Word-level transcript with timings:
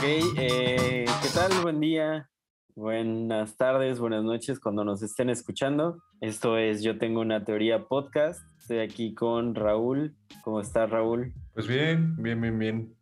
Ok, 0.00 0.06
eh, 0.38 1.04
¿qué 1.04 1.28
tal? 1.34 1.52
Buen 1.60 1.78
día, 1.78 2.30
buenas 2.74 3.58
tardes, 3.58 4.00
buenas 4.00 4.24
noches 4.24 4.58
cuando 4.58 4.82
nos 4.82 5.02
estén 5.02 5.28
escuchando. 5.28 6.02
Esto 6.22 6.56
es 6.56 6.82
Yo 6.82 6.96
Tengo 6.96 7.20
una 7.20 7.44
Teoría 7.44 7.84
Podcast. 7.84 8.40
Estoy 8.58 8.78
aquí 8.78 9.12
con 9.12 9.54
Raúl. 9.54 10.14
¿Cómo 10.42 10.62
estás, 10.62 10.88
Raúl? 10.88 11.34
Pues 11.52 11.68
bien, 11.68 12.16
bien, 12.16 12.40
bien, 12.40 12.58
bien. 12.58 12.94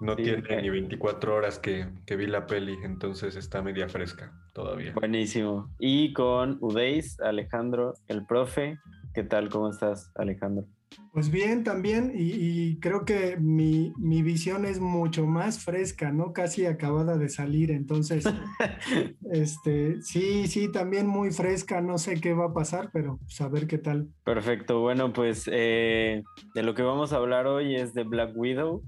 No 0.00 0.16
tiene 0.16 0.62
ni 0.62 0.70
24 0.70 1.34
horas 1.34 1.58
que, 1.58 1.88
que, 2.06 2.16
vi 2.16 2.26
la 2.26 2.46
peli, 2.46 2.78
entonces 2.84 3.36
está 3.36 3.60
media 3.60 3.90
fresca 3.90 4.32
todavía. 4.54 4.94
Buenísimo. 4.94 5.68
Y 5.78 6.14
con 6.14 6.56
Udeis, 6.62 7.20
Alejandro, 7.20 7.92
el 8.08 8.24
profe. 8.24 8.78
¿Qué 9.12 9.24
tal? 9.24 9.50
¿Cómo 9.50 9.68
estás, 9.68 10.10
Alejandro? 10.14 10.64
Pues 11.12 11.30
bien, 11.30 11.64
también, 11.64 12.12
y, 12.14 12.78
creo 12.80 13.04
que 13.04 13.36
mi, 13.38 13.92
mi, 13.96 14.22
visión 14.22 14.64
es 14.64 14.80
mucho 14.80 15.26
más 15.26 15.64
fresca, 15.64 16.12
¿no? 16.12 16.32
Casi 16.32 16.66
acabada 16.66 17.16
de 17.16 17.28
salir, 17.28 17.70
entonces, 17.70 18.24
este, 19.32 20.02
sí, 20.02 20.46
sí, 20.46 20.70
también 20.70 21.06
muy 21.06 21.30
fresca, 21.30 21.80
no 21.80 21.98
sé 21.98 22.20
qué 22.20 22.34
va 22.34 22.46
a 22.46 22.52
pasar, 22.52 22.90
pero 22.92 23.18
pues, 23.18 23.40
a 23.40 23.48
ver 23.48 23.66
qué 23.66 23.78
tal. 23.78 24.08
Perfecto, 24.24 24.80
bueno, 24.80 25.12
pues 25.12 25.48
eh, 25.50 26.22
de 26.54 26.62
lo 26.62 26.74
que 26.74 26.82
vamos 26.82 27.12
a 27.12 27.16
hablar 27.16 27.46
hoy 27.46 27.76
es 27.76 27.94
de 27.94 28.04
Black 28.04 28.32
Widow, 28.34 28.82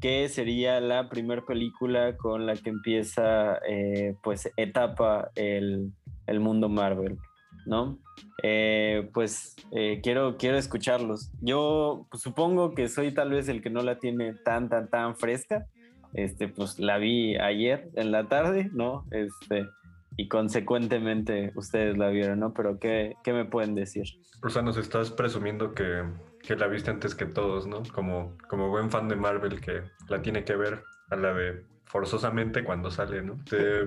que 0.00 0.28
sería 0.28 0.80
la 0.80 1.08
primera 1.08 1.42
película 1.44 2.16
con 2.16 2.44
la 2.44 2.54
que 2.54 2.70
empieza, 2.70 3.58
eh, 3.68 4.14
pues, 4.22 4.50
etapa 4.56 5.30
el, 5.36 5.92
el 6.26 6.40
mundo 6.40 6.68
Marvel. 6.68 7.18
¿No? 7.66 7.98
Eh, 8.42 9.08
pues 9.12 9.56
eh, 9.72 10.00
quiero, 10.02 10.36
quiero 10.36 10.56
escucharlos. 10.56 11.30
Yo 11.40 12.06
pues, 12.10 12.22
supongo 12.22 12.74
que 12.74 12.88
soy 12.88 13.12
tal 13.12 13.30
vez 13.30 13.48
el 13.48 13.62
que 13.62 13.70
no 13.70 13.82
la 13.82 13.98
tiene 13.98 14.34
tan, 14.34 14.68
tan, 14.68 14.88
tan 14.88 15.16
fresca. 15.16 15.66
Este, 16.14 16.48
pues 16.48 16.78
la 16.78 16.98
vi 16.98 17.36
ayer 17.36 17.90
en 17.94 18.12
la 18.12 18.28
tarde, 18.28 18.70
¿no? 18.72 19.06
Este, 19.10 19.66
y 20.16 20.28
consecuentemente 20.28 21.52
ustedes 21.54 21.96
la 21.96 22.08
vieron, 22.08 22.40
¿no? 22.40 22.52
Pero 22.52 22.78
¿qué, 22.78 23.14
qué 23.24 23.32
me 23.32 23.46
pueden 23.46 23.74
decir? 23.74 24.04
O 24.42 24.50
sea, 24.50 24.60
nos 24.60 24.76
estás 24.76 25.10
presumiendo 25.10 25.72
que, 25.72 26.04
que, 26.42 26.56
la 26.56 26.66
viste 26.66 26.90
antes 26.90 27.14
que 27.14 27.24
todos, 27.24 27.66
¿no? 27.66 27.82
Como, 27.94 28.36
como 28.48 28.68
buen 28.68 28.90
fan 28.90 29.08
de 29.08 29.16
Marvel 29.16 29.60
que 29.60 29.82
la 30.08 30.20
tiene 30.20 30.44
que 30.44 30.56
ver 30.56 30.82
a 31.10 31.16
la 31.16 31.32
de 31.32 31.64
forzosamente 31.84 32.64
cuando 32.64 32.90
sale, 32.90 33.22
¿no? 33.22 33.38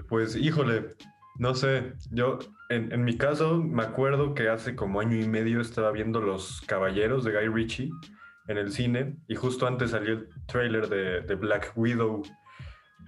pues 0.07 0.35
híjole, 0.35 0.95
no 1.37 1.53
sé, 1.53 1.93
yo 2.11 2.39
en, 2.69 2.91
en, 2.91 3.03
mi 3.03 3.17
caso 3.17 3.57
me 3.57 3.83
acuerdo 3.83 4.33
que 4.33 4.49
hace 4.49 4.75
como 4.75 4.99
año 4.99 5.17
y 5.17 5.27
medio 5.27 5.61
estaba 5.61 5.91
viendo 5.91 6.21
Los 6.21 6.61
Caballeros 6.61 7.23
de 7.23 7.31
Guy 7.31 7.47
Ritchie 7.47 7.91
en 8.47 8.57
el 8.57 8.71
cine 8.71 9.17
y 9.27 9.35
justo 9.35 9.67
antes 9.67 9.91
salió 9.91 10.13
el 10.13 10.29
trailer 10.45 10.87
de, 10.87 11.21
de 11.21 11.35
Black 11.35 11.73
Widow. 11.75 12.23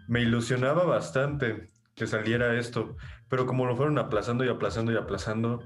Me 0.08 0.22
ilusionaba 0.22 0.84
bastante 0.84 1.70
que 1.96 2.08
saliera 2.08 2.58
esto, 2.58 2.96
pero 3.30 3.46
como 3.46 3.66
lo 3.66 3.76
fueron 3.76 3.98
aplazando 3.98 4.46
y 4.46 4.50
aplazando 4.50 4.92
y 4.92 4.98
aplazando, 4.98 5.64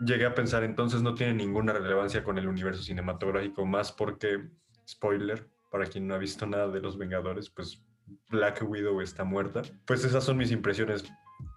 llegué 0.00 0.26
a 0.26 0.34
pensar 0.34 0.64
entonces 0.64 1.02
no 1.02 1.14
tiene 1.14 1.34
ninguna 1.34 1.72
relevancia 1.72 2.24
con 2.24 2.38
el 2.38 2.48
universo 2.48 2.82
cinematográfico, 2.82 3.64
más 3.64 3.92
porque, 3.92 4.48
spoiler, 4.88 5.48
para 5.70 5.86
quien 5.86 6.06
no 6.06 6.14
ha 6.14 6.18
visto 6.18 6.46
nada 6.46 6.68
de 6.68 6.80
Los 6.80 6.98
Vengadores, 6.98 7.50
pues 7.50 7.82
Black 8.30 8.62
Widow 8.66 9.00
está 9.00 9.24
muerta. 9.24 9.62
Pues 9.86 10.04
esas 10.04 10.24
son 10.24 10.36
mis 10.36 10.50
impresiones 10.50 11.04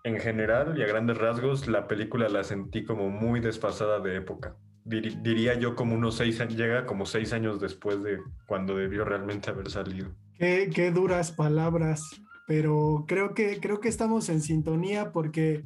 en 0.03 0.19
general 0.19 0.77
y 0.77 0.83
a 0.83 0.87
grandes 0.87 1.17
rasgos, 1.17 1.67
la 1.67 1.87
película 1.87 2.29
la 2.29 2.43
sentí 2.43 2.83
como 2.83 3.09
muy 3.09 3.39
desfasada 3.39 3.99
de 3.99 4.15
época. 4.15 4.55
diría 4.83 5.55
yo 5.55 5.75
como 5.75 5.95
unos 5.95 6.15
seis 6.15 6.39
años, 6.39 6.55
llega 6.55 6.85
como 6.85 7.05
seis 7.05 7.33
años 7.33 7.59
después 7.59 8.01
de 8.03 8.19
cuando 8.47 8.77
debió 8.77 9.03
realmente 9.03 9.49
haber 9.49 9.69
salido. 9.69 10.09
Qué, 10.37 10.69
qué 10.73 10.91
duras 10.91 11.31
palabras, 11.31 12.03
pero 12.47 13.05
creo 13.07 13.33
que, 13.33 13.59
creo 13.59 13.79
que 13.79 13.89
estamos 13.89 14.29
en 14.29 14.41
sintonía 14.41 15.11
porque, 15.11 15.65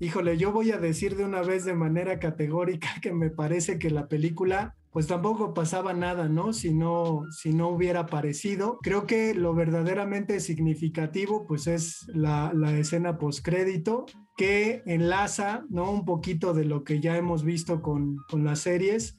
híjole, 0.00 0.36
yo 0.36 0.52
voy 0.52 0.72
a 0.72 0.78
decir 0.78 1.16
de 1.16 1.24
una 1.24 1.42
vez 1.42 1.64
de 1.64 1.74
manera 1.74 2.18
categórica 2.18 2.88
que 3.02 3.12
me 3.12 3.30
parece 3.30 3.78
que 3.78 3.90
la 3.90 4.08
película 4.08 4.74
pues 4.90 5.06
tampoco 5.06 5.52
pasaba 5.52 5.92
nada, 5.92 6.26
¿no? 6.26 6.54
Si 6.54 6.72
no, 6.72 7.24
si 7.30 7.52
no 7.52 7.68
hubiera 7.68 8.00
aparecido. 8.00 8.78
Creo 8.82 9.06
que 9.06 9.34
lo 9.34 9.54
verdaderamente 9.54 10.40
significativo, 10.40 11.46
pues 11.46 11.66
es 11.66 12.06
la, 12.08 12.50
la 12.54 12.74
escena 12.78 13.18
postcrédito 13.18 14.06
que 14.38 14.82
enlaza, 14.86 15.66
¿no? 15.68 15.90
Un 15.90 16.06
poquito 16.06 16.54
de 16.54 16.64
lo 16.64 16.82
que 16.82 17.00
ya 17.00 17.18
hemos 17.18 17.44
visto 17.44 17.82
con, 17.82 18.16
con 18.30 18.44
las 18.44 18.60
series, 18.60 19.18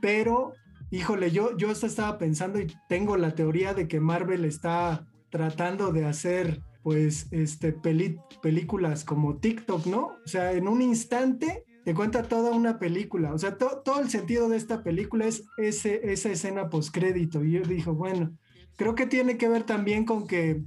pero, 0.00 0.52
híjole, 0.90 1.30
yo, 1.30 1.56
yo 1.56 1.70
hasta 1.70 1.86
estaba 1.86 2.18
pensando 2.18 2.60
y 2.60 2.66
tengo 2.88 3.16
la 3.16 3.36
teoría 3.36 3.72
de 3.72 3.86
que 3.86 4.00
Marvel 4.00 4.44
está 4.44 5.06
tratando 5.30 5.92
de 5.92 6.06
hacer 6.06 6.60
pues 6.84 7.28
este 7.30 7.72
películas 7.72 9.04
como 9.04 9.38
TikTok, 9.38 9.86
¿no? 9.86 10.18
O 10.24 10.28
sea, 10.28 10.52
en 10.52 10.68
un 10.68 10.82
instante 10.82 11.64
te 11.82 11.94
cuenta 11.94 12.22
toda 12.22 12.50
una 12.52 12.78
película. 12.78 13.32
O 13.32 13.38
sea, 13.38 13.56
todo 13.56 14.00
el 14.00 14.10
sentido 14.10 14.50
de 14.50 14.58
esta 14.58 14.82
película 14.82 15.24
es 15.24 15.44
ese, 15.56 16.12
esa 16.12 16.28
escena 16.28 16.68
postcrédito. 16.68 17.42
Y 17.42 17.52
yo 17.52 17.62
dije, 17.62 17.88
bueno, 17.88 18.36
creo 18.76 18.94
que 18.94 19.06
tiene 19.06 19.38
que 19.38 19.48
ver 19.48 19.64
también 19.64 20.04
con 20.04 20.26
que 20.26 20.62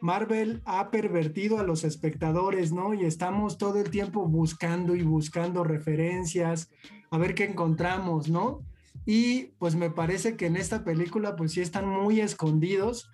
Marvel 0.00 0.60
ha 0.64 0.90
pervertido 0.90 1.60
a 1.60 1.62
los 1.62 1.84
espectadores, 1.84 2.72
¿no? 2.72 2.92
Y 2.92 3.04
estamos 3.04 3.56
todo 3.56 3.78
el 3.78 3.90
tiempo 3.90 4.26
buscando 4.26 4.96
y 4.96 5.02
buscando 5.02 5.62
referencias, 5.62 6.68
a 7.12 7.18
ver 7.18 7.36
qué 7.36 7.44
encontramos, 7.44 8.28
¿no? 8.28 8.64
Y 9.06 9.52
pues 9.60 9.76
me 9.76 9.90
parece 9.90 10.36
que 10.36 10.46
en 10.46 10.56
esta 10.56 10.82
película 10.82 11.36
pues 11.36 11.52
sí 11.52 11.60
están 11.60 11.88
muy 11.88 12.20
escondidos. 12.20 13.08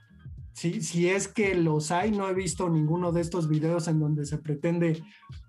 Si, 0.56 0.81
si 0.81 1.11
es 1.11 1.28
que 1.28 1.55
los 1.55 1.91
hay, 1.91 2.12
no 2.12 2.27
he 2.31 2.33
visto 2.33 2.71
ninguno 2.71 3.12
de 3.12 3.21
estos 3.21 3.47
videos 3.47 3.89
en 3.89 4.00
donde 4.00 4.25
se 4.25 4.39
pretende 4.39 5.03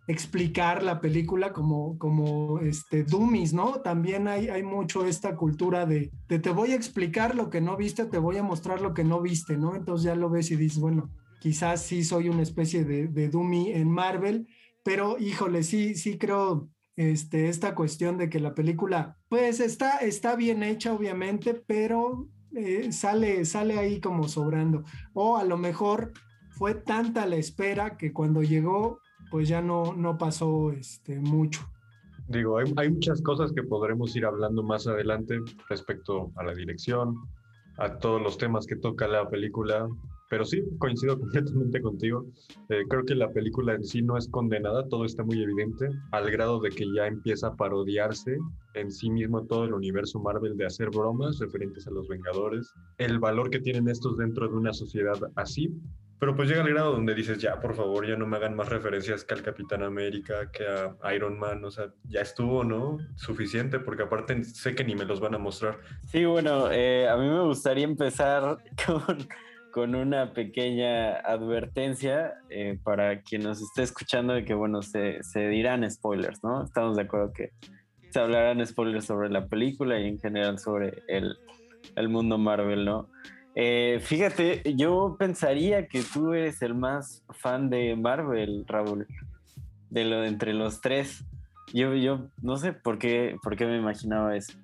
explicar 0.05 0.83
la 0.83 0.99
película 0.99 1.53
como, 1.53 1.97
como 1.97 2.59
este, 2.59 3.05
dummies, 3.05 3.53
¿no? 3.53 3.79
También 3.79 4.27
hay, 4.27 4.49
hay 4.49 4.63
mucho 4.63 5.05
esta 5.05 5.37
cultura 5.37 5.85
de, 5.85 6.11
te 6.27 6.49
voy 6.49 6.73
a 6.73 6.75
explicar 6.75 7.35
lo 7.35 7.49
que 7.49 7.61
no 7.61 7.77
viste, 7.77 8.03
te 8.03 8.17
voy 8.17 8.35
a 8.35 8.43
mostrar 8.43 8.81
lo 8.81 8.93
que 8.93 9.05
no 9.05 9.21
viste, 9.21 9.55
¿no? 9.55 9.75
Entonces 9.75 10.03
ya 10.03 10.15
lo 10.15 10.29
ves 10.29 10.51
y 10.51 10.57
dices, 10.57 10.79
bueno, 10.79 11.09
quizás 11.39 11.83
sí 11.83 12.03
soy 12.03 12.27
una 12.27 12.43
especie 12.43 12.83
de, 12.83 13.07
de 13.07 13.29
dummy 13.29 13.71
en 13.71 13.89
Marvel, 13.89 14.45
pero 14.83 15.17
híjole, 15.17 15.63
sí, 15.63 15.95
sí 15.95 16.17
creo 16.17 16.67
este, 16.97 17.47
esta 17.47 17.75
cuestión 17.75 18.17
de 18.17 18.29
que 18.29 18.41
la 18.41 18.53
película, 18.53 19.17
pues 19.29 19.61
está, 19.61 19.99
está 19.99 20.35
bien 20.35 20.63
hecha, 20.63 20.91
obviamente, 20.91 21.53
pero 21.53 22.27
eh, 22.55 22.91
sale, 22.91 23.45
sale 23.45 23.77
ahí 23.77 23.99
como 23.99 24.27
sobrando. 24.27 24.83
O 25.13 25.37
a 25.37 25.43
lo 25.43 25.57
mejor 25.57 26.13
fue 26.49 26.73
tanta 26.73 27.25
la 27.25 27.35
espera 27.35 27.97
que 27.97 28.11
cuando 28.11 28.41
llegó 28.41 28.99
pues 29.29 29.47
ya 29.47 29.61
no, 29.61 29.93
no 29.93 30.17
pasó 30.17 30.71
este, 30.71 31.19
mucho. 31.19 31.61
Digo, 32.27 32.57
hay, 32.57 32.73
hay, 32.77 32.89
muchas 32.91 33.21
cosas 33.21 33.51
que 33.53 33.63
podremos 33.63 34.15
ir 34.15 34.25
hablando 34.25 34.63
más 34.63 34.87
adelante 34.87 35.39
respecto 35.69 36.31
a 36.35 36.43
la 36.43 36.53
dirección, 36.53 37.15
a 37.77 37.97
todos 37.99 38.21
los 38.21 38.37
temas 38.37 38.65
que 38.65 38.75
toca 38.75 39.07
la 39.07 39.29
película, 39.29 39.87
pero 40.29 40.45
sí, 40.45 40.63
coincido 40.79 41.19
completamente 41.19 41.81
contigo. 41.81 42.25
Eh, 42.69 42.83
creo 42.89 43.03
que 43.05 43.15
la 43.15 43.31
película 43.31 43.73
en 43.73 43.83
sí 43.83 44.01
no 44.01 44.17
es 44.17 44.27
condenada, 44.29 44.87
todo 44.89 45.05
está 45.05 45.23
muy 45.23 45.41
evidente, 45.41 45.89
al 46.11 46.29
grado 46.31 46.59
de 46.59 46.69
que 46.69 46.85
ya 46.93 47.07
empieza 47.07 47.47
a 47.47 47.55
parodiarse 47.55 48.37
en 48.73 48.91
sí 48.91 49.09
mismo 49.09 49.45
todo 49.45 49.65
el 49.65 49.73
universo 49.73 50.19
Marvel 50.19 50.57
de 50.57 50.65
hacer 50.65 50.89
bromas 50.89 51.39
referentes 51.39 51.87
a 51.87 51.91
los 51.91 52.07
Vengadores, 52.07 52.73
el 52.97 53.19
valor 53.19 53.49
que 53.49 53.59
tienen 53.59 53.87
estos 53.87 54.17
dentro 54.17 54.47
de 54.47 54.55
una 54.55 54.73
sociedad 54.73 55.17
así, 55.35 55.73
pero 56.19 56.35
pues 56.35 56.49
llega 56.49 56.61
el 56.61 56.73
grado 56.73 56.93
donde 56.93 57.13
dices, 57.13 57.37
ya, 57.39 57.59
por 57.59 57.75
favor, 57.75 58.07
ya 58.07 58.15
no 58.15 58.25
me 58.25 58.37
hagan 58.37 58.55
más 58.55 58.69
referencias 58.69 59.23
que 59.23 59.35
al 59.35 59.43
Capitán 59.43 59.83
América, 59.83 60.49
que 60.51 60.65
a 60.65 61.13
Iron 61.13 61.37
Man, 61.37 61.63
o 61.63 61.69
sea, 61.69 61.93
ya 62.05 62.21
estuvo, 62.21 62.63
¿no? 62.63 62.97
Suficiente, 63.15 63.79
porque 63.79 64.03
aparte 64.03 64.43
sé 64.43 64.73
que 64.73 64.83
ni 64.83 64.95
me 64.95 65.05
los 65.05 65.19
van 65.19 65.35
a 65.35 65.37
mostrar. 65.37 65.79
Sí, 66.07 66.25
bueno, 66.25 66.71
eh, 66.71 67.07
a 67.07 67.15
mí 67.17 67.27
me 67.29 67.43
gustaría 67.43 67.83
empezar 67.83 68.57
con, 68.87 69.27
con 69.71 69.95
una 69.95 70.33
pequeña 70.33 71.15
advertencia 71.17 72.33
eh, 72.49 72.79
para 72.83 73.21
quien 73.21 73.43
nos 73.43 73.61
esté 73.61 73.83
escuchando 73.83 74.33
de 74.33 74.45
que, 74.45 74.53
bueno, 74.53 74.81
se, 74.81 75.21
se 75.23 75.47
dirán 75.47 75.89
spoilers, 75.89 76.43
¿no? 76.43 76.63
Estamos 76.63 76.95
de 76.95 77.03
acuerdo 77.03 77.31
que 77.33 77.51
se 78.09 78.19
hablarán 78.19 78.65
spoilers 78.65 79.05
sobre 79.05 79.29
la 79.29 79.47
película 79.47 79.99
y 79.99 80.07
en 80.07 80.19
general 80.19 80.59
sobre 80.59 81.03
el, 81.07 81.37
el 81.95 82.09
mundo 82.09 82.37
Marvel, 82.37 82.85
¿no? 82.85 83.09
Eh, 83.55 83.99
fíjate, 84.01 84.61
yo 84.75 85.15
pensaría 85.17 85.87
que 85.87 86.03
tú 86.03 86.33
eres 86.33 86.61
el 86.61 86.75
más 86.75 87.23
fan 87.31 87.69
de 87.69 87.95
Marvel, 87.95 88.65
Raúl, 88.67 89.07
de 89.89 90.05
lo 90.05 90.23
entre 90.23 90.53
los 90.53 90.79
tres. 90.79 91.25
Yo, 91.73 91.95
yo 91.95 92.27
no 92.41 92.57
sé 92.57 92.73
por 92.73 92.99
qué, 92.99 93.35
por 93.41 93.55
qué 93.55 93.65
me 93.65 93.77
imaginaba 93.77 94.35
eso. 94.35 94.57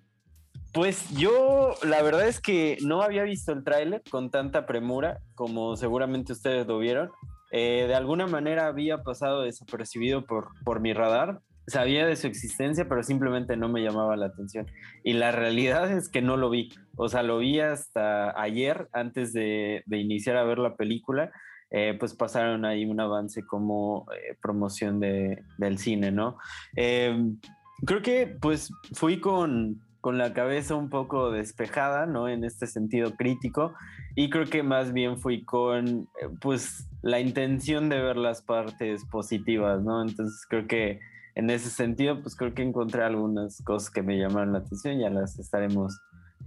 Pues 0.74 1.08
yo, 1.12 1.76
la 1.84 2.02
verdad 2.02 2.28
es 2.28 2.42
que 2.42 2.78
no 2.82 3.04
había 3.04 3.24
visto 3.24 3.52
el 3.52 3.64
tráiler 3.64 4.02
con 4.10 4.32
tanta 4.32 4.66
premura 4.66 5.20
como 5.36 5.76
seguramente 5.76 6.34
ustedes 6.34 6.66
lo 6.66 6.80
vieron. 6.80 7.12
Eh, 7.52 7.86
de 7.88 7.94
alguna 7.94 8.26
manera 8.26 8.66
había 8.66 9.04
pasado 9.04 9.44
desapercibido 9.44 10.26
por, 10.26 10.48
por 10.66 10.80
mi 10.80 10.94
radar 10.94 11.42
sabía 11.68 12.06
de 12.06 12.16
su 12.16 12.28
existencia, 12.28 12.90
pero 12.90 13.04
simplemente 13.04 13.56
no 13.56 13.70
me 13.70 13.82
llamaba 13.82 14.18
la 14.18 14.26
atención. 14.26 14.66
Y 15.04 15.14
la 15.14 15.32
realidad 15.32 15.92
es 15.92 16.10
que 16.10 16.22
no 16.22 16.38
lo 16.38 16.50
vi. 16.50 16.70
O 16.98 17.08
sea, 17.08 17.24
lo 17.24 17.38
vi 17.38 17.60
hasta 17.60 18.40
ayer, 18.42 18.90
antes 18.92 19.32
de, 19.32 19.84
iniciar 19.90 20.38
a 20.38 20.44
ver 20.44 20.58
la 20.58 20.76
película. 20.76 21.32
eh, 21.72 21.96
pues 22.00 22.14
pasaron 22.14 22.66
ahí 22.66 22.86
un 22.86 23.00
avance 23.00 23.44
como 23.46 24.06
eh, 24.12 24.36
promoción 24.42 25.00
de, 25.00 25.44
del 25.58 25.78
cine, 25.80 26.12
¿no? 26.12 26.38
Creo 26.76 28.02
que 28.02 28.28
pues 28.28 28.70
fui 28.94 29.20
con, 29.20 29.82
con 30.04 30.18
la 30.18 30.34
cabeza 30.34 30.76
un 30.76 30.90
poco 30.90 31.32
despejada, 31.32 32.06
¿no? 32.06 32.28
En 32.28 32.44
este 32.44 32.68
sentido 32.68 33.16
crítico. 33.16 33.74
Y 34.16 34.30
creo 34.30 34.48
que 34.48 34.62
más 34.62 34.92
bien 34.92 35.18
fui 35.18 35.46
con, 35.46 36.10
pues, 36.42 36.90
la 37.02 37.22
intención 37.22 37.88
de 37.88 38.02
ver 38.02 38.18
las 38.18 38.42
partes 38.42 39.06
positivas, 39.06 39.82
¿no? 39.82 40.02
Entonces 40.02 40.46
creo 40.50 40.68
que 40.68 41.00
en 41.36 41.50
ese 41.50 41.70
sentido, 41.70 42.22
pues 42.22 42.36
creo 42.36 42.54
que 42.54 42.64
encontré 42.64 43.02
algunas 43.02 43.62
cosas 43.62 43.90
que 43.92 44.02
me 44.02 44.18
llamaron 44.18 44.52
la 44.52 44.60
atención, 44.60 45.00
ya 45.00 45.10
las 45.10 45.40
estaremos 45.40 45.98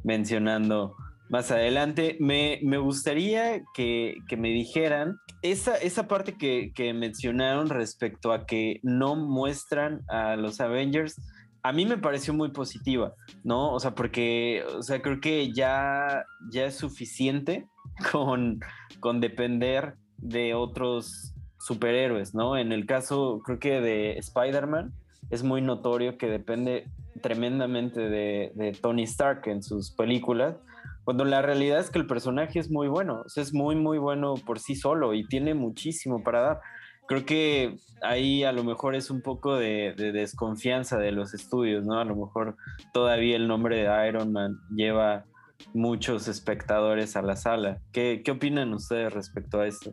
mencionando 0.05 0.95
más 1.31 1.51
adelante. 1.51 2.19
Me, 2.21 2.61
gustaría 2.77 3.63
que, 3.73 4.19
me 4.37 4.51
dijeran 4.51 5.17
esa, 5.41 5.77
esa 5.77 6.07
parte 6.09 6.37
que, 6.37 6.73
que, 6.75 6.93
mencionaron 6.93 7.71
respecto 7.71 8.33
a 8.35 8.45
que 8.45 8.81
no 8.83 9.17
muestran 9.17 10.03
a 10.09 10.37
los 10.37 10.61
Avengers. 10.61 11.17
A 11.67 11.73
mí 11.73 11.85
me 11.85 11.99
pareció 11.99 12.33
muy 12.33 12.51
positiva, 12.51 13.15
¿no? 13.43 13.73
O 13.73 13.81
sea, 13.81 13.95
porque, 13.95 14.65
o 14.77 14.83
sea, 14.83 15.03
creo 15.03 15.21
que 15.21 15.53
ya, 15.53 16.25
ya 16.51 16.67
es 16.67 16.77
suficiente 16.77 17.67
con, 18.13 18.61
con 19.01 19.21
depender 19.21 19.95
de 20.19 20.55
otros 20.55 21.35
superhéroes, 21.59 22.35
¿no? 22.35 22.57
En 22.57 22.73
el 22.73 22.87
caso, 22.87 23.41
creo 23.45 23.59
que 23.59 23.81
de 23.81 24.13
Spider-Man, 24.19 24.93
es 25.31 25.43
muy 25.43 25.61
notorio 25.61 26.19
que 26.19 26.29
depende 26.29 26.89
tremendamente 27.21 28.01
de, 28.01 28.79
Tony 28.81 29.03
Stark 29.05 29.43
en 29.47 29.63
sus 29.63 29.91
películas, 29.91 30.57
cuando 31.05 31.25
la 31.25 31.43
realidad 31.43 31.81
es 31.81 31.91
que 31.91 31.99
el 31.99 32.07
personaje 32.07 32.59
es 32.59 32.71
muy 32.71 32.89
bueno, 32.89 33.23
o 33.25 33.29
sea, 33.29 33.43
es 33.43 33.55
muy, 33.55 33.77
muy 33.77 33.99
bueno 33.99 34.35
por 34.35 34.59
sí 34.59 34.75
solo 34.75 35.15
y 35.15 35.27
tiene 35.27 35.55
muchísimo 35.55 36.23
para 36.23 36.41
dar. 36.41 36.61
Creo 37.07 37.25
que 37.25 37.77
ahí 38.03 38.45
a 38.45 38.53
lo 38.53 38.65
mejor 38.65 38.95
es 38.95 39.11
un 39.11 39.23
poco 39.23 39.57
de, 39.57 39.95
desconfianza 39.97 40.99
de 40.99 41.13
los 41.13 41.35
estudios, 41.35 41.85
¿no? 41.85 42.01
A 42.01 42.05
lo 42.05 42.17
mejor 42.17 42.57
todavía 42.93 43.37
el 43.37 43.49
nombre 43.49 43.79
de 43.79 44.09
Iron 44.09 44.33
Man 44.33 44.59
lleva 44.75 45.25
muchos 45.73 46.29
espectadores 46.29 47.17
a 47.17 47.23
la 47.23 47.37
sala. 47.37 47.81
¿Qué, 47.93 48.23
qué 48.25 48.33
opinan 48.33 48.75
ustedes 48.75 49.13
respecto 49.13 49.61
a 49.61 49.67
esto? 49.67 49.93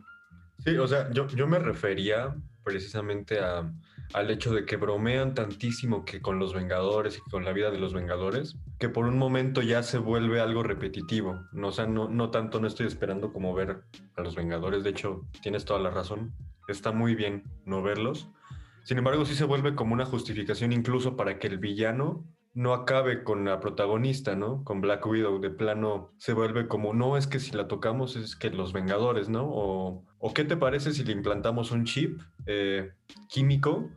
Sí, 0.59 0.77
o 0.77 0.87
sea, 0.87 1.11
yo, 1.11 1.27
yo 1.27 1.47
me 1.47 1.59
refería 1.59 2.35
precisamente 2.63 3.39
a, 3.39 3.69
al 4.13 4.29
hecho 4.29 4.53
de 4.53 4.65
que 4.65 4.77
bromean 4.77 5.33
tantísimo 5.33 6.05
que 6.05 6.21
con 6.21 6.39
los 6.39 6.53
Vengadores 6.53 7.17
y 7.17 7.29
con 7.29 7.43
la 7.43 7.51
vida 7.51 7.71
de 7.71 7.79
los 7.79 7.93
Vengadores, 7.93 8.55
que 8.79 8.89
por 8.89 9.05
un 9.05 9.17
momento 9.17 9.61
ya 9.61 9.83
se 9.83 9.97
vuelve 9.97 10.39
algo 10.39 10.63
repetitivo. 10.63 11.39
No, 11.51 11.67
o 11.69 11.71
sea, 11.71 11.87
no, 11.87 12.07
no 12.09 12.29
tanto 12.29 12.59
no 12.59 12.67
estoy 12.67 12.87
esperando 12.87 13.33
como 13.33 13.53
ver 13.53 13.81
a 14.15 14.21
los 14.21 14.35
Vengadores, 14.35 14.83
de 14.83 14.91
hecho, 14.91 15.25
tienes 15.41 15.65
toda 15.65 15.79
la 15.79 15.89
razón, 15.89 16.33
está 16.67 16.91
muy 16.91 17.15
bien 17.15 17.43
no 17.65 17.81
verlos. 17.81 18.29
Sin 18.83 18.97
embargo, 18.97 19.25
sí 19.25 19.35
se 19.35 19.45
vuelve 19.45 19.75
como 19.75 19.93
una 19.93 20.05
justificación 20.05 20.73
incluso 20.73 21.15
para 21.15 21.39
que 21.39 21.47
el 21.47 21.57
villano 21.57 22.25
no 22.53 22.73
acabe 22.73 23.23
con 23.23 23.45
la 23.45 23.59
protagonista, 23.59 24.35
¿no? 24.35 24.63
Con 24.63 24.81
Black 24.81 25.05
Widow, 25.05 25.39
de 25.39 25.49
plano 25.49 26.13
se 26.17 26.33
vuelve 26.33 26.67
como, 26.67 26.93
no, 26.93 27.17
es 27.17 27.25
que 27.25 27.39
si 27.39 27.51
la 27.51 27.67
tocamos 27.67 28.15
es 28.15 28.35
que 28.35 28.51
los 28.51 28.73
Vengadores, 28.73 29.29
¿no? 29.29 29.47
O, 29.49 30.33
qué 30.35 30.43
te 30.43 30.55
parece 30.55 30.93
si 30.93 31.03
le 31.03 31.13
implantamos 31.13 31.71
un 31.71 31.85
chip 31.85 32.21
eh, 32.45 32.91
químico, 33.27 33.89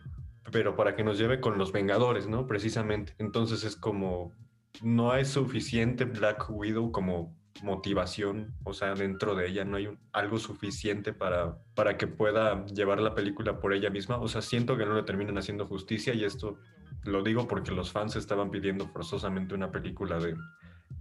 pero 0.53 0.75
para 0.75 0.95
que 0.97 1.05
nos 1.05 1.19
lleve 1.19 1.41
con 1.41 1.59
los 1.59 1.73
Vengadores, 1.73 2.29
¿no? 2.29 2.47
Precisamente. 2.47 3.15
Entonces 3.19 3.63
es 3.65 3.77
como, 3.77 4.33
no 4.83 5.11
hay 5.11 5.25
suficiente 5.25 6.05
Black 6.05 6.47
Widow 6.49 6.93
como 6.93 7.37
motivación, 7.62 8.55
o 8.64 8.73
sea, 8.73 8.94
dentro 8.94 9.35
de 9.35 9.49
ella 9.49 9.64
no 9.64 9.76
hay 9.76 9.88
algo 10.12 10.38
suficiente 10.38 11.12
para, 11.12 11.58
para 11.75 11.97
que 11.97 12.06
pueda 12.06 12.64
llevar 12.67 13.00
la 13.00 13.14
película 13.14 13.61
por 13.61 13.73
ella 13.73 13.91
misma. 13.91 14.19
O 14.19 14.29
sea, 14.29 14.43
siento 14.43 14.76
que 14.76 14.87
no 14.87 14.94
le 14.94 15.03
terminan 15.03 15.38
haciendo 15.38 15.67
justicia 15.67 16.14
y 16.14 16.25
esto 16.25 16.58
lo 17.06 17.23
digo 17.23 17.47
porque 17.47 17.73
los 17.73 17.93
fans 17.93 18.17
estaban 18.17 18.50
pidiendo 18.50 18.88
forzosamente 18.88 19.55
una 19.55 19.70
película 19.70 20.19
de, 20.19 20.37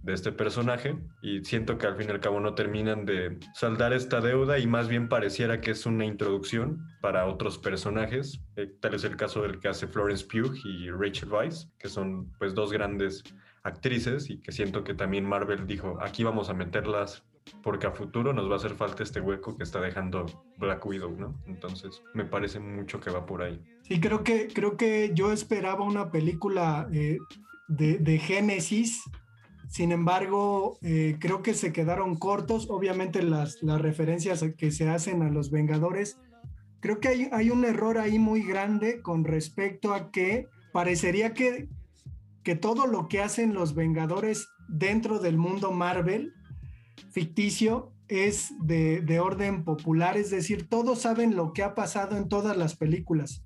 este 0.06 0.30
personaje 0.30 0.96
y 1.20 1.44
siento 1.44 1.78
que 1.78 1.86
al 1.88 1.96
fin 1.96 2.06
y 2.08 2.12
al 2.12 2.20
cabo 2.20 2.38
no 2.38 2.54
terminan 2.54 3.04
de 3.04 3.40
saldar 3.54 3.92
esta 3.92 4.20
deuda 4.20 4.56
y 4.60 4.66
más 4.68 4.86
bien 4.86 5.08
pareciera 5.08 5.60
que 5.60 5.72
es 5.72 5.84
una 5.84 6.04
introducción 6.04 6.86
para 7.00 7.26
otros 7.26 7.58
personajes. 7.58 8.40
Eh, 8.54 8.72
tal 8.80 8.94
es 8.94 9.02
el 9.02 9.16
caso 9.16 9.42
del 9.42 9.58
que 9.58 9.66
hace 9.66 9.88
Florence 9.88 10.24
Pugh 10.24 10.54
y 10.64 10.90
Rachel 10.92 11.32
Weisz, 11.32 11.68
que 11.76 11.88
son 11.88 12.30
pues 12.38 12.54
dos 12.54 12.72
grandes 12.72 13.24
actrices 13.66 14.30
y 14.30 14.38
que 14.38 14.52
siento 14.52 14.84
que 14.84 14.94
también 14.94 15.24
Marvel 15.24 15.66
dijo, 15.66 15.98
aquí 16.00 16.22
vamos 16.22 16.48
a 16.48 16.54
meterlas 16.54 17.24
porque 17.62 17.86
a 17.86 17.92
futuro 17.92 18.32
nos 18.32 18.48
va 18.48 18.54
a 18.54 18.56
hacer 18.56 18.74
falta 18.74 19.02
este 19.02 19.20
hueco 19.20 19.56
que 19.56 19.64
está 19.64 19.80
dejando 19.80 20.26
Black 20.58 20.84
Widow, 20.84 21.16
¿no? 21.16 21.34
Entonces, 21.46 22.02
me 22.14 22.24
parece 22.24 22.58
mucho 22.58 23.00
que 23.00 23.10
va 23.10 23.26
por 23.26 23.42
ahí. 23.42 23.60
Sí, 23.82 24.00
creo 24.00 24.24
que, 24.24 24.48
creo 24.48 24.76
que 24.76 25.12
yo 25.14 25.32
esperaba 25.32 25.84
una 25.84 26.10
película 26.10 26.88
eh, 26.92 27.18
de, 27.68 28.18
Génesis, 28.18 29.02
sin 29.68 29.92
embargo, 29.92 30.78
eh, 30.82 31.16
creo 31.20 31.42
que 31.42 31.54
se 31.54 31.72
quedaron 31.72 32.16
cortos, 32.16 32.68
obviamente 32.70 33.22
las, 33.22 33.62
las 33.62 33.80
referencias 33.80 34.44
que 34.56 34.70
se 34.70 34.88
hacen 34.88 35.22
a 35.22 35.30
los 35.30 35.50
Vengadores, 35.50 36.18
creo 36.80 37.00
que 37.00 37.08
hay, 37.08 37.28
hay 37.32 37.50
un 37.50 37.64
error 37.64 37.98
ahí 37.98 38.18
muy 38.18 38.42
grande 38.42 39.02
con 39.02 39.24
respecto 39.24 39.94
a 39.94 40.10
que 40.10 40.46
parecería 40.72 41.32
que, 41.32 41.68
que 42.46 42.54
todo 42.54 42.86
lo 42.86 43.08
que 43.08 43.20
hacen 43.20 43.54
los 43.54 43.74
Vengadores 43.74 44.50
dentro 44.68 45.18
del 45.18 45.36
mundo 45.36 45.72
Marvel 45.72 46.32
ficticio 47.10 47.92
es 48.06 48.52
de, 48.60 49.18
orden 49.18 49.64
popular, 49.64 50.16
es 50.16 50.30
decir, 50.30 50.68
todos 50.68 51.00
saben 51.00 51.34
lo 51.34 51.52
que 51.52 51.64
ha 51.64 51.74
pasado 51.74 52.16
en 52.16 52.28
todas 52.28 52.56
las 52.56 52.76
películas, 52.76 53.44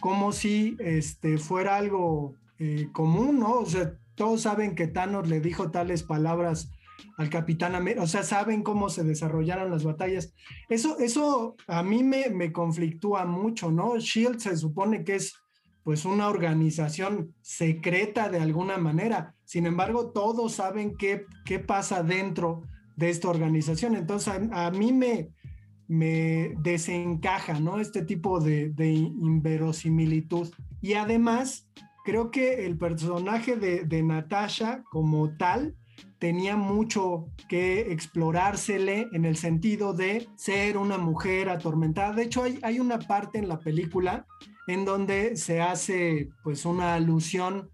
como 0.00 0.32
si 0.32 0.76
este, 0.80 1.38
fuera 1.38 1.76
algo 1.76 2.34
eh, 2.58 2.88
común, 2.90 3.38
¿no? 3.38 3.60
O 3.60 3.66
sea, 3.66 3.96
todos 4.16 4.40
saben 4.42 4.74
que 4.74 4.88
Thanos 4.88 5.28
le 5.28 5.38
dijo 5.38 5.70
tales 5.70 6.02
palabras 6.02 6.72
al 7.18 7.30
Capitán 7.30 7.76
América, 7.76 8.02
o 8.02 8.08
sea, 8.08 8.24
saben 8.24 8.64
cómo 8.64 8.88
se 8.88 9.04
desarrollaron 9.04 9.70
las 9.70 9.84
batallas. 9.84 10.34
Eso, 10.68 10.98
eso 10.98 11.54
a 11.68 11.84
mí 11.84 12.02
me, 12.02 12.28
me 12.30 12.50
conflictúa 12.50 13.24
mucho, 13.24 13.70
¿no? 13.70 14.00
Shield 14.00 14.40
se 14.40 14.56
supone 14.56 15.04
que 15.04 15.14
es 15.14 15.41
pues 15.84 16.04
una 16.04 16.28
organización 16.28 17.34
secreta 17.40 18.28
de 18.28 18.40
alguna 18.40 18.78
manera. 18.78 19.34
Sin 19.44 19.66
embargo, 19.66 20.10
todos 20.10 20.52
saben 20.52 20.96
qué, 20.96 21.26
qué 21.44 21.58
pasa 21.58 22.02
dentro 22.02 22.62
de 22.96 23.10
esta 23.10 23.28
organización. 23.28 23.96
Entonces, 23.96 24.34
a, 24.52 24.70
mí 24.70 24.92
me, 24.92 25.30
me 25.88 26.54
desencaja, 26.60 27.58
¿no? 27.58 27.78
Este 27.78 28.02
tipo 28.02 28.38
de, 28.40 28.70
de, 28.70 28.92
inverosimilitud. 28.92 30.48
Y 30.80 30.94
además, 30.94 31.68
creo 32.04 32.30
que 32.30 32.64
el 32.64 32.78
personaje 32.78 33.56
de, 33.56 33.84
de 33.84 34.02
Natasha 34.02 34.84
como 34.90 35.36
tal 35.36 35.74
tenía 36.18 36.56
mucho 36.56 37.26
que 37.48 37.92
explorársele 37.92 39.08
en 39.12 39.24
el 39.24 39.36
sentido 39.36 39.92
de 39.92 40.28
ser 40.36 40.78
una 40.78 40.96
mujer 40.96 41.48
atormentada. 41.48 42.12
De 42.12 42.22
hecho, 42.22 42.44
hay, 42.44 42.60
hay 42.62 42.78
una 42.78 43.00
parte 43.00 43.38
en 43.38 43.48
la 43.48 43.58
película 43.58 44.26
en 44.66 44.84
donde 44.84 45.36
se 45.36 45.60
hace 45.60 46.30
pues 46.42 46.64
una 46.64 46.94
alusión 46.94 47.70